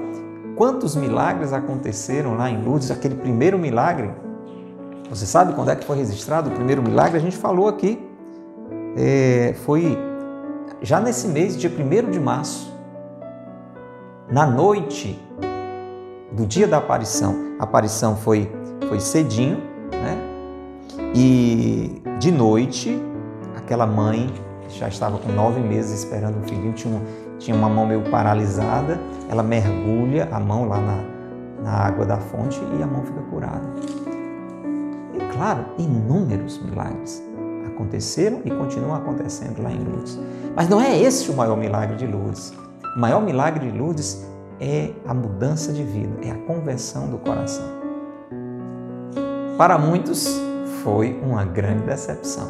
[0.56, 4.10] quantos milagres aconteceram lá em Lourdes, aquele primeiro milagre.
[5.10, 7.18] Você sabe quando é que foi registrado o primeiro milagre?
[7.18, 8.02] A gente falou aqui.
[8.96, 9.96] É, foi
[10.80, 12.72] já nesse mês, dia 1 de março,
[14.30, 15.22] na noite
[16.32, 17.54] do dia da aparição.
[17.58, 18.50] A aparição foi,
[18.88, 19.58] foi cedinho,
[19.92, 20.18] né?
[21.14, 23.00] E de noite,
[23.56, 24.32] aquela mãe
[24.68, 27.00] já estava com nove meses esperando o filhinho, tinha,
[27.38, 30.98] tinha uma mão meio paralisada, ela mergulha a mão lá na,
[31.62, 33.68] na água da fonte e a mão fica curada.
[35.14, 37.22] E claro, inúmeros milagres
[37.66, 40.18] aconteceram e continuam acontecendo lá em Lourdes.
[40.54, 42.52] Mas não é esse o maior milagre de Lourdes.
[42.96, 44.26] O maior milagre de Lourdes
[44.58, 47.66] é a mudança de vida, é a conversão do coração.
[49.58, 50.40] Para muitos,
[50.82, 52.48] foi uma grande decepção,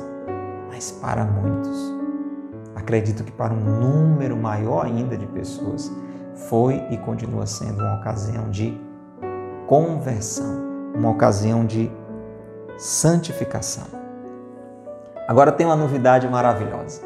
[0.69, 1.96] mas para muitos,
[2.87, 5.93] acredito que para um número maior ainda de pessoas,
[6.49, 8.81] foi e continua sendo uma ocasião de
[9.67, 10.63] conversão,
[10.95, 11.91] uma ocasião de
[12.79, 13.87] santificação.
[15.27, 17.03] Agora tem uma novidade maravilhosa.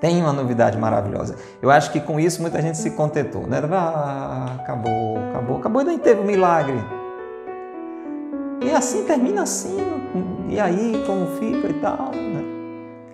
[0.00, 1.36] Tem uma novidade maravilhosa.
[1.60, 3.60] Eu acho que com isso muita gente se contentou, né?
[3.70, 6.82] Ah, acabou, acabou, acabou e nem teve um milagre.
[8.62, 9.76] E assim termina assim.
[10.48, 12.12] E aí, como fica e tal.
[12.12, 12.59] Né?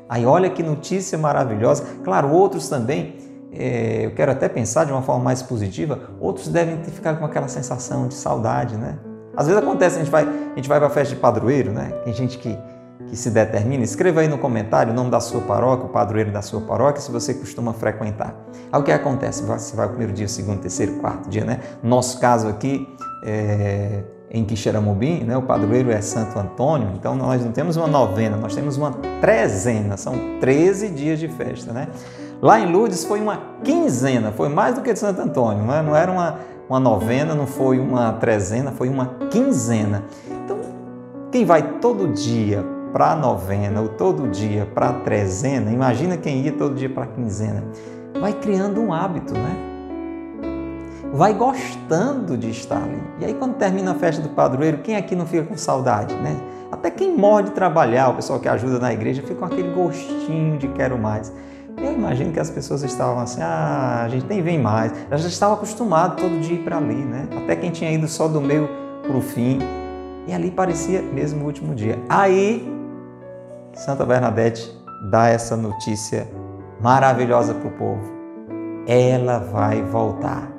[0.08, 1.84] Aí olha que notícia maravilhosa.
[2.04, 3.16] Claro, outros também,
[3.52, 7.24] é, eu quero até pensar de uma forma mais positiva, outros devem ter ficado com
[7.24, 8.98] aquela sensação de saudade, né?
[9.36, 11.92] Às vezes acontece, a gente vai, a gente vai para a festa de padroeiro, né?
[12.04, 12.56] Tem gente que,
[13.08, 13.84] que se determina.
[13.84, 17.10] Escreva aí no comentário o nome da sua paróquia, o padroeiro da sua paróquia, se
[17.10, 18.34] você costuma frequentar.
[18.72, 19.42] Aí o que acontece?
[19.42, 21.60] Você vai o primeiro dia, segundo, terceiro, quarto dia, né?
[21.82, 22.88] Nosso caso aqui,
[23.24, 24.02] é,
[24.38, 28.54] em Quixeramobim, né, o padroeiro é Santo Antônio, então nós não temos uma novena, nós
[28.54, 31.72] temos uma trezena, são 13 dias de festa.
[31.72, 31.88] Né?
[32.42, 35.82] Lá em Lourdes foi uma quinzena, foi mais do que de Santo Antônio, não, é?
[35.82, 40.04] não era uma, uma novena, não foi uma trezena, foi uma quinzena.
[40.44, 40.58] Então,
[41.32, 46.42] quem vai todo dia para a novena ou todo dia para a trezena, imagina quem
[46.42, 47.64] ia todo dia para a quinzena,
[48.20, 49.75] vai criando um hábito, né?
[51.12, 53.02] Vai gostando de estar ali.
[53.20, 56.36] E aí, quando termina a festa do padroeiro, quem aqui não fica com saudade, né?
[56.70, 60.58] Até quem morre de trabalhar, o pessoal que ajuda na igreja, fica com aquele gostinho
[60.58, 61.32] de quero mais.
[61.76, 64.92] Eu imagino que as pessoas estavam assim, ah, a gente nem vem mais.
[65.10, 67.28] Elas já estavam acostumadas todo dia ir para ali, né?
[67.36, 68.68] Até quem tinha ido só do meio
[69.06, 69.58] para o fim.
[70.26, 71.98] E ali parecia mesmo o último dia.
[72.08, 72.66] Aí,
[73.74, 74.74] Santa Bernadette
[75.10, 76.26] dá essa notícia
[76.80, 78.12] maravilhosa para o povo.
[78.86, 80.55] Ela vai voltar.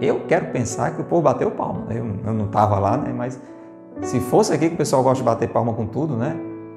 [0.00, 1.86] Eu quero pensar que o povo bateu palma.
[1.90, 3.12] Eu, eu não estava lá, né?
[3.12, 3.40] Mas
[4.02, 6.36] se fosse aqui que o pessoal gosta de bater palma com tudo, né?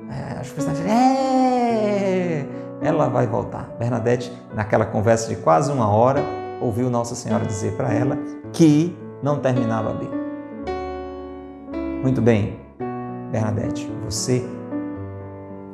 [0.09, 2.45] É, as pessoas é,
[2.81, 3.69] ela vai voltar.
[3.77, 6.23] Bernadette, naquela conversa de quase uma hora,
[6.61, 8.17] ouviu Nossa Senhora dizer para ela
[8.53, 10.09] que não terminava ali.
[12.01, 12.57] Muito bem,
[13.31, 14.43] Bernadette, você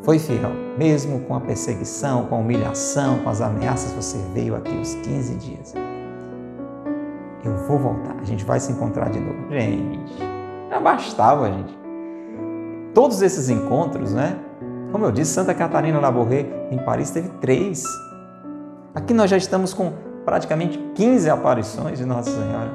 [0.02, 4.76] foi fiel, mesmo com a perseguição, com a humilhação, com as ameaças, você veio aqui
[4.76, 5.74] os 15 dias.
[7.46, 9.52] Eu vou voltar, a gente vai se encontrar de novo.
[9.52, 10.18] Gente,
[10.68, 11.78] já bastava, gente.
[12.94, 14.40] Todos esses encontros, né?
[14.92, 17.84] Como eu disse, Santa Catarina Laborré em Paris teve três.
[18.96, 19.94] Aqui nós já estamos com
[20.26, 22.72] praticamente 15 aparições de Nossa Senhora.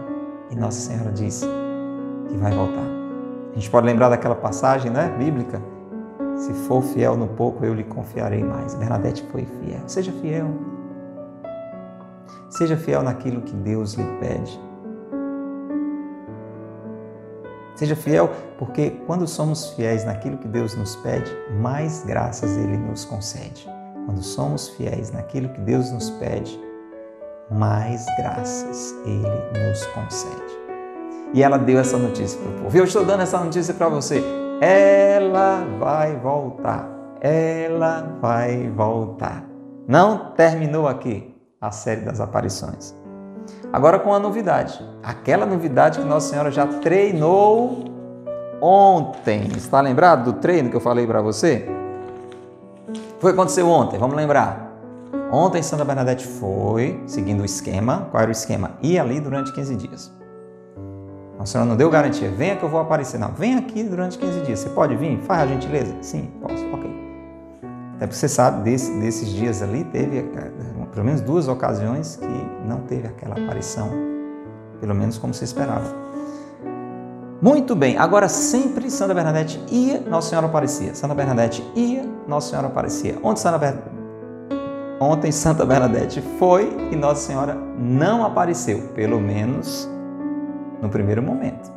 [0.50, 1.42] E Nossa Senhora diz
[2.28, 2.86] que vai voltar.
[3.50, 5.60] A gente pode lembrar daquela passagem né, bíblica?
[6.36, 8.74] Se for fiel no pouco, eu lhe confiarei mais.
[8.74, 9.82] Bernadette foi fiel.
[9.86, 10.48] Seja fiel.
[12.50, 14.60] Seja fiel naquilo que Deus lhe pede.
[17.76, 23.04] Seja fiel, porque quando somos fiéis naquilo que Deus nos pede, mais graças Ele nos
[23.04, 23.66] concede.
[24.04, 26.60] Quando somos fiéis naquilo que Deus nos pede,
[27.50, 30.60] mais graças Ele nos concede.
[31.32, 32.76] E ela deu essa notícia para o povo.
[32.76, 34.22] Eu estou dando essa notícia para você.
[34.60, 36.90] Ela vai voltar.
[37.20, 39.48] Ela vai voltar.
[39.86, 41.29] Não terminou aqui
[41.60, 42.94] a série das aparições.
[43.70, 44.82] Agora com a novidade.
[45.02, 47.84] Aquela novidade que Nossa Senhora já treinou
[48.62, 49.46] ontem.
[49.54, 51.68] Está lembrado do treino que eu falei para você?
[53.18, 54.70] Foi aconteceu ontem, vamos lembrar.
[55.30, 58.08] Ontem Santa Bernadette foi seguindo o esquema.
[58.10, 58.72] Qual era o esquema?
[58.82, 60.10] Ir ali durante 15 dias.
[61.38, 62.30] Nossa Senhora não deu garantia.
[62.30, 63.18] Venha que eu vou aparecer.
[63.18, 64.60] Não, vem aqui durante 15 dias.
[64.60, 65.18] Você pode vir?
[65.20, 65.94] Faz a gentileza?
[66.00, 66.64] Sim, posso.
[66.72, 66.90] Ok.
[67.96, 70.20] Até porque você sabe, desse, desses dias ali, teve
[70.92, 73.90] pelo menos duas ocasiões que não teve aquela aparição,
[74.80, 75.94] pelo menos como se esperava.
[77.42, 80.94] Muito bem, agora sempre Santa Bernadette ia, Nossa Senhora aparecia.
[80.94, 83.18] Santa Bernadette ia, Nossa Senhora aparecia.
[83.22, 83.78] Ontem Santa, Ber...
[85.00, 89.88] Ontem Santa Bernadette foi e Nossa Senhora não apareceu, pelo menos
[90.82, 91.72] no primeiro momento,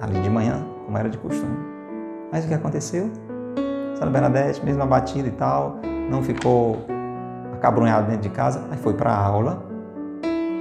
[0.00, 1.58] ali de manhã, como era de costume.
[2.30, 3.10] Mas o que aconteceu?
[3.94, 6.78] Santa Bernadette, mesmo abatida e tal, não ficou
[7.60, 9.62] acabrunhado dentro de casa, aí foi para a aula.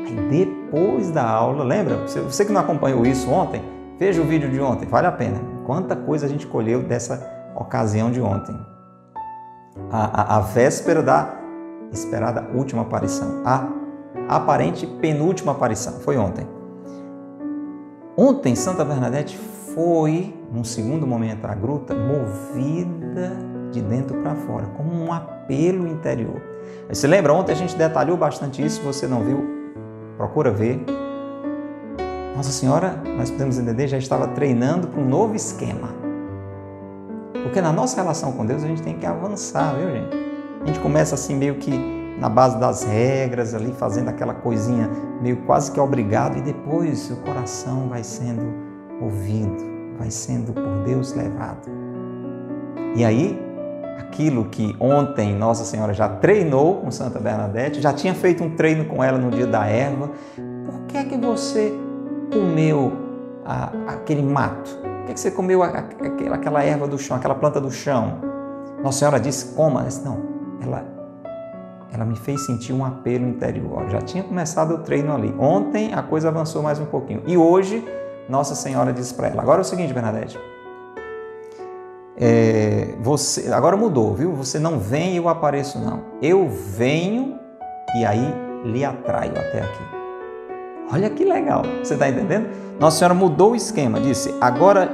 [0.05, 1.97] Aí depois da aula, lembra?
[2.05, 3.63] Você que não acompanhou isso ontem,
[3.97, 5.39] veja o vídeo de ontem, vale a pena.
[5.65, 8.55] Quanta coisa a gente colheu dessa ocasião de ontem.
[9.89, 11.33] A, a, a véspera da
[11.91, 13.67] esperada última aparição, a
[14.27, 16.45] aparente penúltima aparição, foi ontem.
[18.17, 19.38] Ontem, Santa Bernadette
[19.73, 23.31] foi, num segundo momento, à gruta, movida
[23.71, 26.48] de dentro para fora, como um apelo interior.
[26.88, 27.34] Você lembra?
[27.34, 28.77] Ontem a gente detalhou bastante isso.
[28.77, 29.45] Se você não viu,
[30.17, 30.84] procura ver.
[32.36, 35.89] Nossa Senhora, nós podemos entender, já estava treinando para um novo esquema.
[37.43, 40.17] Porque na nossa relação com Deus a gente tem que avançar, viu, gente?
[40.62, 41.71] A gente começa assim meio que
[42.19, 44.89] na base das regras, ali fazendo aquela coisinha
[45.21, 48.53] meio quase que obrigado, e depois o coração vai sendo
[49.01, 49.63] ouvido,
[49.97, 51.69] vai sendo por Deus levado.
[52.96, 53.48] E aí
[54.00, 58.85] aquilo que ontem Nossa Senhora já treinou com Santa Bernadette, já tinha feito um treino
[58.85, 60.10] com ela no dia da erva.
[60.65, 61.73] Por que é que você
[62.31, 62.93] comeu
[63.45, 64.69] a, aquele mato?
[64.69, 67.69] Por que, é que você comeu a, a, aquela erva do chão, aquela planta do
[67.69, 68.19] chão?
[68.81, 69.83] Nossa Senhora disse, coma.
[69.83, 70.17] Disse, não,
[70.62, 70.85] ela,
[71.91, 73.89] ela me fez sentir um apelo interior.
[73.89, 75.33] Já tinha começado o treino ali.
[75.37, 77.21] Ontem a coisa avançou mais um pouquinho.
[77.27, 77.85] E hoje
[78.29, 80.39] Nossa Senhora disse para ela, agora é o seguinte, Bernadette,
[82.19, 84.33] é, você, agora mudou, viu?
[84.33, 86.01] Você não vem e eu apareço, não.
[86.21, 87.39] Eu venho
[87.95, 88.33] e aí
[88.65, 89.83] lhe atraio até aqui.
[90.91, 92.49] Olha que legal, você está entendendo?
[92.79, 94.89] Nossa Senhora mudou o esquema, disse: agora,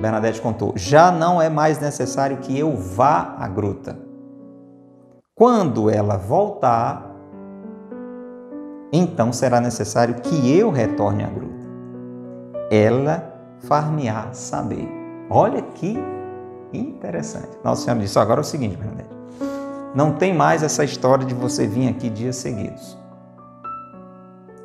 [0.00, 3.98] Bernadette contou, já não é mais necessário que eu vá à gruta.
[5.34, 7.14] Quando ela voltar,
[8.92, 11.66] então será necessário que eu retorne à gruta.
[12.70, 14.88] Ela far-me-á saber.
[15.28, 15.98] Olha que
[16.72, 17.48] interessante.
[17.62, 19.10] Nossa Senhora disse: agora é o seguinte, Bernadette.
[19.94, 22.96] Não tem mais essa história de você vir aqui dias seguidos.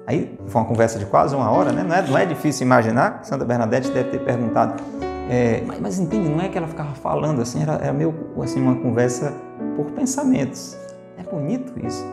[0.05, 1.83] Aí foi uma conversa de quase uma hora, né?
[1.83, 4.83] Não é, não é difícil imaginar Santa Bernadette deve ter perguntado.
[5.29, 8.61] É, mas, mas, entende, não é que ela ficava falando assim, era, era meio assim,
[8.61, 9.33] uma conversa
[9.77, 10.77] por pensamentos.
[11.17, 12.05] É bonito isso.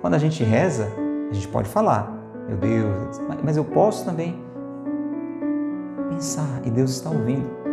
[0.00, 0.88] Quando a gente reza,
[1.30, 2.12] a gente pode falar,
[2.48, 4.42] meu Deus, mas eu posso também
[6.10, 7.63] pensar e Deus está ouvindo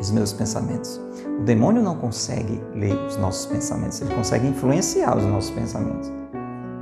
[0.00, 1.00] os meus pensamentos.
[1.40, 6.10] O demônio não consegue ler os nossos pensamentos, ele consegue influenciar os nossos pensamentos.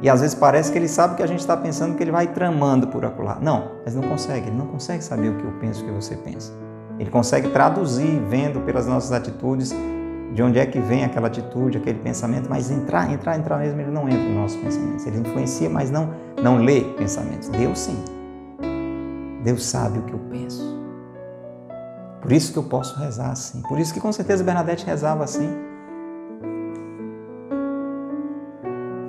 [0.02, 2.12] E às vezes parece que ele sabe o que a gente está pensando, que ele
[2.12, 3.38] vai tramando por acolá.
[3.40, 6.16] Não, mas não consegue, ele não consegue saber o que eu penso, o que você
[6.16, 6.52] pensa.
[6.98, 9.74] Ele consegue traduzir, vendo pelas nossas atitudes,
[10.32, 13.90] de onde é que vem aquela atitude, aquele pensamento, mas entrar, entrar, entrar mesmo, ele
[13.90, 15.06] não entra nos nossos pensamentos.
[15.06, 16.10] Ele influencia, mas não,
[16.42, 17.48] não lê pensamentos.
[17.48, 17.96] Deus sim.
[19.42, 20.75] Deus sabe o que eu penso.
[22.20, 23.62] Por isso que eu posso rezar assim.
[23.62, 25.48] Por isso que com certeza Bernadette rezava assim.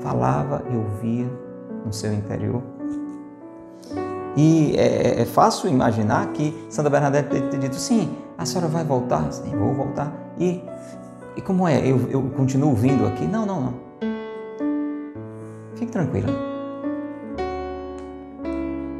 [0.01, 1.29] Falava e ouvia
[1.85, 2.61] no seu interior.
[4.35, 9.31] E é, é, fácil imaginar que Santa Bernadette ter dito, sim, a senhora vai voltar?
[9.31, 10.13] Sim, vou voltar.
[10.37, 10.63] E,
[11.35, 11.79] e como é?
[11.79, 13.25] Eu, eu continuo vindo aqui?
[13.25, 13.73] Não, não, não.
[15.75, 16.29] Fique tranquila.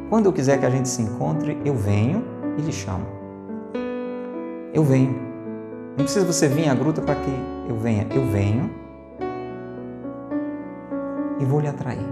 [0.10, 2.24] Quando eu quiser que a gente se encontre, eu venho
[2.58, 3.17] e lhe chamo.
[4.74, 5.16] Eu venho.
[5.98, 7.32] Não precisa você vir à gruta para que
[7.68, 8.08] eu venha.
[8.12, 8.70] Eu venho
[11.40, 12.06] e vou lhe atrair.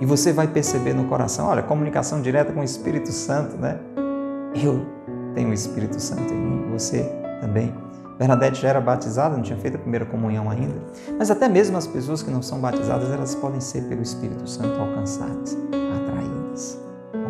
[0.00, 3.78] E você vai perceber no coração, olha, comunicação direta com o Espírito Santo, né?
[4.54, 4.86] Eu
[5.34, 7.02] tenho o Espírito Santo em mim, você
[7.40, 7.74] também.
[8.16, 10.74] Bernadette já era batizada, não tinha feito a primeira comunhão ainda.
[11.16, 14.80] Mas até mesmo as pessoas que não são batizadas, elas podem ser pelo Espírito Santo
[14.80, 15.56] alcançadas,
[16.02, 16.80] atraídas,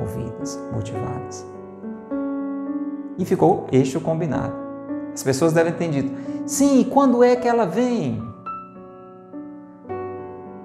[0.01, 1.58] ouvidas, motivadas.
[3.19, 4.55] E ficou este o combinado.
[5.13, 6.13] As pessoas devem ter dito:
[6.47, 8.23] sim, quando é que ela vem?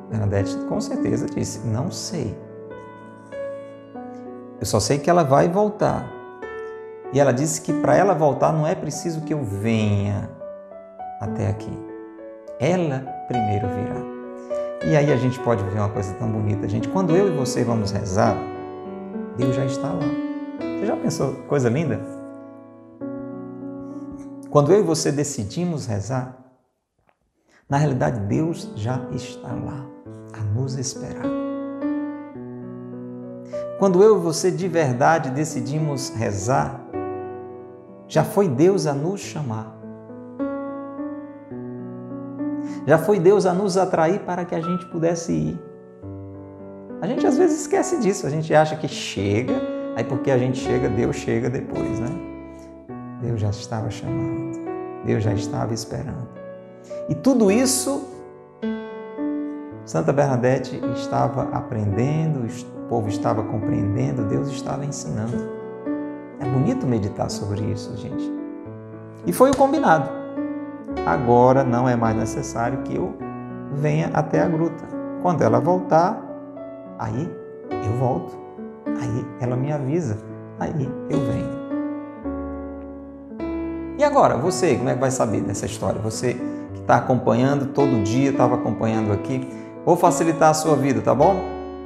[0.10, 2.38] Bernadette com certeza disse: Não sei.
[4.60, 6.08] Eu só sei que ela vai voltar.
[7.12, 10.30] E ela disse que para ela voltar não é preciso que eu venha
[11.20, 11.72] até aqui.
[12.60, 14.14] Ela primeiro virá.
[14.86, 16.88] E aí a gente pode ver uma coisa tão bonita, gente.
[16.89, 18.38] Quando eu e você vamos rezar,
[19.38, 20.06] Deus já está lá.
[20.80, 22.22] Você já pensou coisa linda?
[24.54, 26.38] Quando eu e você decidimos rezar,
[27.68, 29.84] na realidade Deus já está lá
[30.32, 31.26] a nos esperar.
[33.80, 36.80] Quando eu e você de verdade decidimos rezar,
[38.08, 39.76] já foi Deus a nos chamar.
[42.86, 45.60] Já foi Deus a nos atrair para que a gente pudesse ir.
[47.01, 49.56] A gente às vezes esquece disso, a gente acha que chega,
[49.95, 52.32] aí porque a gente chega, Deus chega depois, né?
[53.24, 54.59] Deus já estava chamando,
[55.05, 56.28] Deus já estava esperando.
[57.07, 58.13] E tudo isso
[59.86, 65.38] Santa Bernadette estava aprendendo, o povo estava compreendendo, Deus estava ensinando.
[66.39, 68.32] É bonito meditar sobre isso, gente.
[69.26, 70.09] E foi o combinado.
[71.05, 73.13] Agora não é mais necessário que eu
[73.74, 74.86] venha até a gruta.
[75.21, 76.21] Quando ela voltar,
[76.97, 77.30] aí
[77.71, 78.38] eu volto.
[78.86, 80.17] Aí ela me avisa.
[80.59, 81.62] Aí eu venho.
[83.97, 86.01] E agora, você, como é que vai saber dessa história?
[86.01, 86.33] Você
[86.73, 89.47] que está acompanhando todo dia, estava acompanhando aqui.
[89.85, 91.39] Vou facilitar a sua vida, tá bom?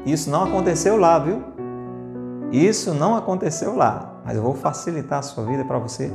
[0.05, 1.43] Isso não aconteceu lá, viu?
[2.51, 6.11] Isso não aconteceu lá, mas eu vou facilitar a sua vida para você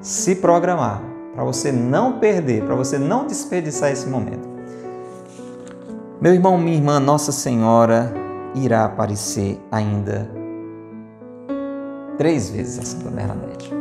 [0.00, 1.02] se programar,
[1.34, 4.48] para você não perder, para você não desperdiçar esse momento.
[6.20, 8.14] Meu irmão, minha irmã, Nossa Senhora
[8.54, 10.30] irá aparecer ainda
[12.16, 13.73] três vezes a Santa Bernadette.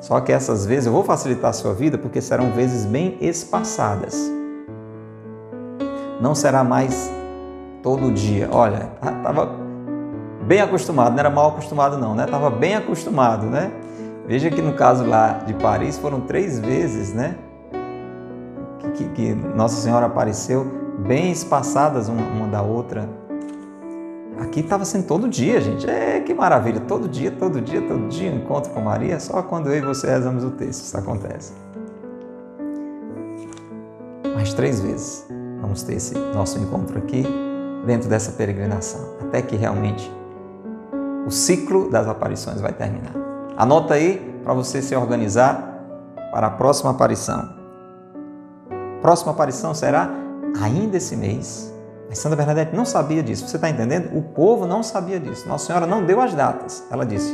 [0.00, 4.38] Só que essas vezes eu vou facilitar a sua vida porque serão vezes bem espaçadas
[6.20, 7.12] não será mais
[7.82, 8.48] todo dia.
[8.50, 9.50] Olha, estava
[10.42, 12.24] bem acostumado, não era mal acostumado não, né?
[12.24, 13.70] Estava bem acostumado, né?
[14.26, 17.36] Veja que no caso lá de Paris foram três vezes, né?
[18.78, 20.66] Que, que, que Nossa Senhora apareceu
[20.98, 23.08] bem espaçadas uma, uma da outra.
[24.38, 25.88] Aqui estava sendo todo dia, gente.
[25.88, 26.80] É, que maravilha!
[26.80, 29.18] Todo dia, todo dia, todo dia, encontro com Maria.
[29.18, 31.52] Só quando eu e você rezamos o texto isso acontece.
[34.34, 35.26] Mais três vezes
[35.60, 37.24] vamos ter esse nosso encontro aqui
[37.84, 40.10] dentro dessa peregrinação, até que realmente
[41.26, 43.12] o ciclo das aparições vai terminar.
[43.56, 45.84] Anota aí para você se organizar
[46.32, 47.48] para a próxima aparição.
[49.02, 50.10] Próxima aparição será
[50.60, 51.72] ainda esse mês,
[52.08, 53.46] Mas Santa Bernadette não sabia disso.
[53.46, 54.16] Você está entendendo?
[54.16, 55.46] O povo não sabia disso.
[55.46, 56.84] Nossa Senhora não deu as datas.
[56.90, 57.32] Ela disse: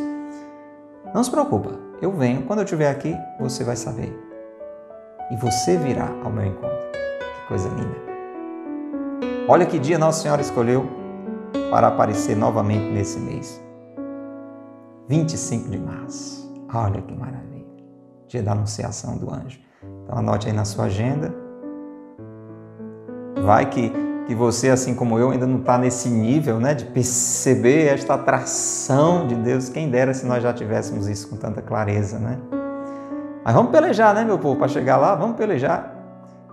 [1.14, 1.70] Não se preocupa,
[2.02, 2.42] eu venho.
[2.42, 4.12] Quando eu estiver aqui, você vai saber.
[5.30, 6.90] E você virá ao meu encontro.
[6.92, 8.04] Que coisa linda.
[9.48, 10.86] Olha que dia Nossa Senhora escolheu
[11.70, 13.62] para aparecer novamente nesse mês.
[15.08, 16.52] 25 de março.
[16.72, 17.44] Olha que maravilha.
[18.26, 19.60] Dia da anunciação do anjo.
[20.02, 21.32] Então anote aí na sua agenda.
[23.44, 23.92] Vai que
[24.26, 29.26] que você, assim como eu, ainda não está nesse nível né, de perceber esta atração
[29.26, 29.68] de Deus.
[29.68, 32.38] Quem dera se nós já tivéssemos isso com tanta clareza, né?
[33.44, 34.56] Mas vamos pelejar, né, meu povo?
[34.56, 35.92] Para chegar lá, vamos pelejar.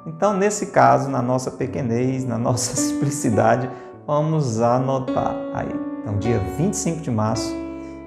[0.05, 3.69] Então, nesse caso, na nossa pequenez, na nossa simplicidade,
[4.05, 5.73] vamos anotar aí.
[6.01, 7.55] Então, dia 25 de março,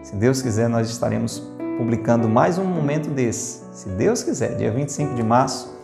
[0.03, 1.39] se Deus quiser, nós estaremos
[1.79, 3.65] publicando mais um momento desse.
[3.73, 5.75] Se Deus quiser, dia 25 de março,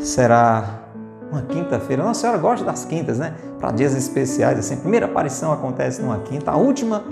[0.00, 0.87] será
[1.30, 2.02] uma quinta-feira.
[2.02, 3.34] Nossa Senhora gosta das quintas, né?
[3.58, 4.74] Para dias especiais, assim.
[4.74, 7.04] A primeira aparição acontece numa quinta, a última,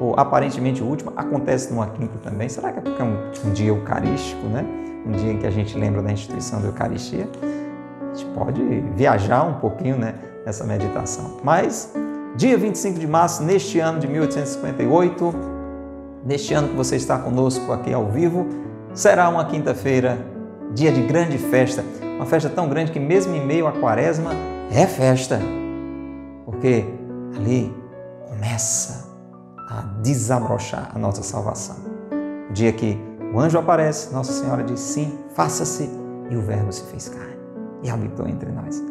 [0.00, 2.48] ou aparentemente a última, acontece numa quinta também.
[2.48, 4.64] Será que é porque é um, um dia eucarístico, né?
[5.06, 7.28] Um dia em que a gente lembra da instituição da Eucaristia?
[8.12, 8.62] A gente pode
[8.96, 10.14] viajar um pouquinho, né?
[10.44, 11.38] Nessa meditação.
[11.44, 11.92] Mas,
[12.36, 15.34] dia 25 de março, neste ano de 1858,
[16.24, 18.46] neste ano que você está conosco aqui ao vivo,
[18.92, 20.18] será uma quinta-feira,
[20.74, 21.84] dia de grande festa
[22.20, 24.32] uma festa tão grande que, mesmo em meio à quaresma,
[24.70, 25.40] é festa,
[26.44, 26.84] porque
[27.34, 27.74] ali
[28.28, 29.08] começa
[29.70, 31.76] a desabrochar a nossa salvação.
[32.50, 33.00] O dia que
[33.32, 35.88] o anjo aparece, Nossa Senhora diz sim, faça-se,
[36.28, 37.38] e o Verbo se fez carne
[37.82, 38.82] e habitou entre nós.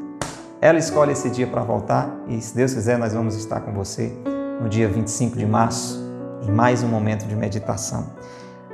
[0.59, 4.11] Ela escolhe esse dia para voltar e, se Deus quiser, nós vamos estar com você
[4.59, 6.03] no dia 25 de março,
[6.41, 8.07] em mais um momento de meditação.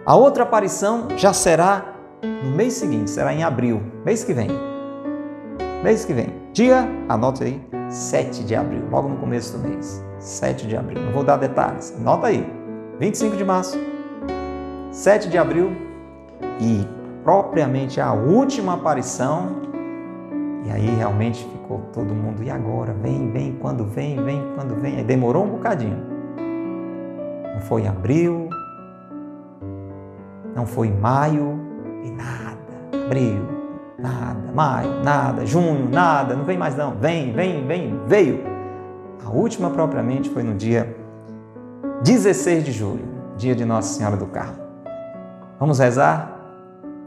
[0.06, 4.49] A outra aparição já será no mês seguinte, será em abril, mês que vem.
[5.84, 6.28] Mês que vem.
[6.53, 10.03] Dia, anote aí, 7 de abril, logo no começo do mês.
[10.20, 11.01] 7 de abril.
[11.01, 11.93] Não vou dar detalhes.
[11.99, 12.45] Anota aí.
[12.99, 13.78] 25 de março,
[14.91, 15.76] 7 de abril
[16.61, 16.88] e
[17.24, 19.63] propriamente a última aparição.
[20.66, 22.93] E aí realmente ficou todo mundo, e agora?
[22.93, 24.95] Vem, vem, quando vem, vem, quando vem.
[24.95, 25.97] Aí demorou um bocadinho.
[27.53, 28.49] Não foi em abril,
[30.55, 31.59] não foi em maio,
[32.06, 33.06] e nada.
[33.06, 33.41] Abril,
[33.97, 34.51] nada.
[34.53, 35.45] Maio, nada.
[35.45, 36.36] Junho, nada.
[36.36, 36.95] Não vem mais não.
[36.95, 37.99] Vem, vem, vem.
[38.08, 38.43] Veio.
[39.26, 40.95] A última propriamente foi no dia
[42.03, 44.64] 16 de julho, dia de Nossa Senhora do Carmo.
[45.60, 46.32] Vamos rezar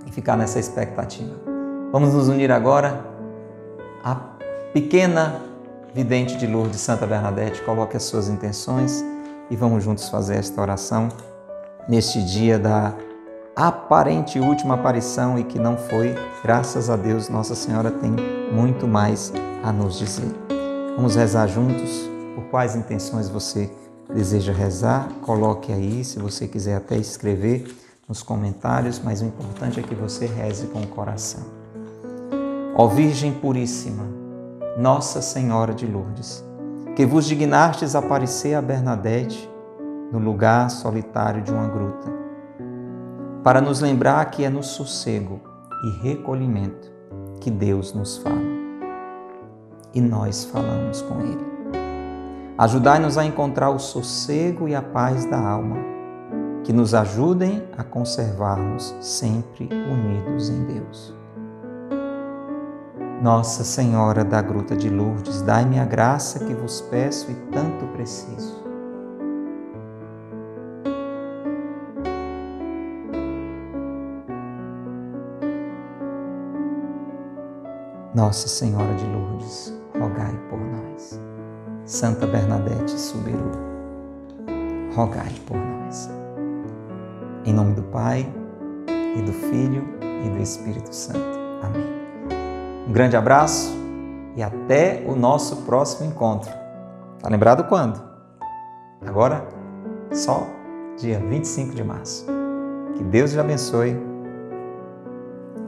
[0.06, 1.36] e ficar nessa expectativa.
[1.92, 3.04] Vamos nos unir agora
[4.02, 4.16] à
[4.72, 5.40] pequena
[5.94, 7.62] vidente de Lourdes, Santa Bernadette.
[7.62, 9.04] Coloque as suas intenções
[9.50, 11.08] e vamos juntos fazer esta oração
[11.88, 12.92] neste dia da
[13.66, 18.14] aparente última aparição e que não foi, graças a Deus, Nossa Senhora tem
[18.52, 19.32] muito mais
[19.64, 20.30] a nos dizer.
[20.94, 22.08] Vamos rezar juntos.
[22.36, 23.68] Por quais intenções você
[24.14, 25.08] deseja rezar?
[25.22, 27.66] Coloque aí, se você quiser até escrever
[28.08, 31.42] nos comentários, mas o importante é que você reze com o coração.
[32.76, 34.04] Ó Virgem Puríssima,
[34.78, 36.44] Nossa Senhora de Lourdes,
[36.94, 39.50] que vos dignastes aparecer a Bernadette
[40.12, 42.17] no lugar solitário de uma gruta
[43.42, 45.40] para nos lembrar que é no sossego
[45.84, 46.90] e recolhimento
[47.40, 48.36] que Deus nos fala.
[49.94, 51.46] E nós falamos com Ele.
[52.56, 55.76] Ajudai-nos a encontrar o sossego e a paz da alma,
[56.64, 61.14] que nos ajudem a conservarmos sempre unidos em Deus.
[63.22, 68.67] Nossa Senhora da Gruta de Lourdes, dai-me a graça que vos peço e tanto preciso
[78.18, 81.20] Nossa Senhora de Lourdes, rogai por nós.
[81.84, 83.52] Santa Bernadette Subiru,
[84.92, 86.10] rogai por nós.
[87.44, 88.28] Em nome do Pai,
[89.16, 89.84] e do Filho,
[90.26, 91.38] e do Espírito Santo.
[91.62, 91.86] Amém.
[92.88, 93.72] Um grande abraço
[94.34, 96.50] e até o nosso próximo encontro.
[97.20, 98.02] Tá lembrado quando?
[99.06, 99.46] Agora,
[100.10, 100.44] só
[100.96, 102.26] dia 25 de março.
[102.96, 103.96] Que Deus lhe abençoe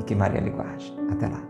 [0.01, 0.93] e que Maria lhe guarde.
[1.13, 1.50] Até lá.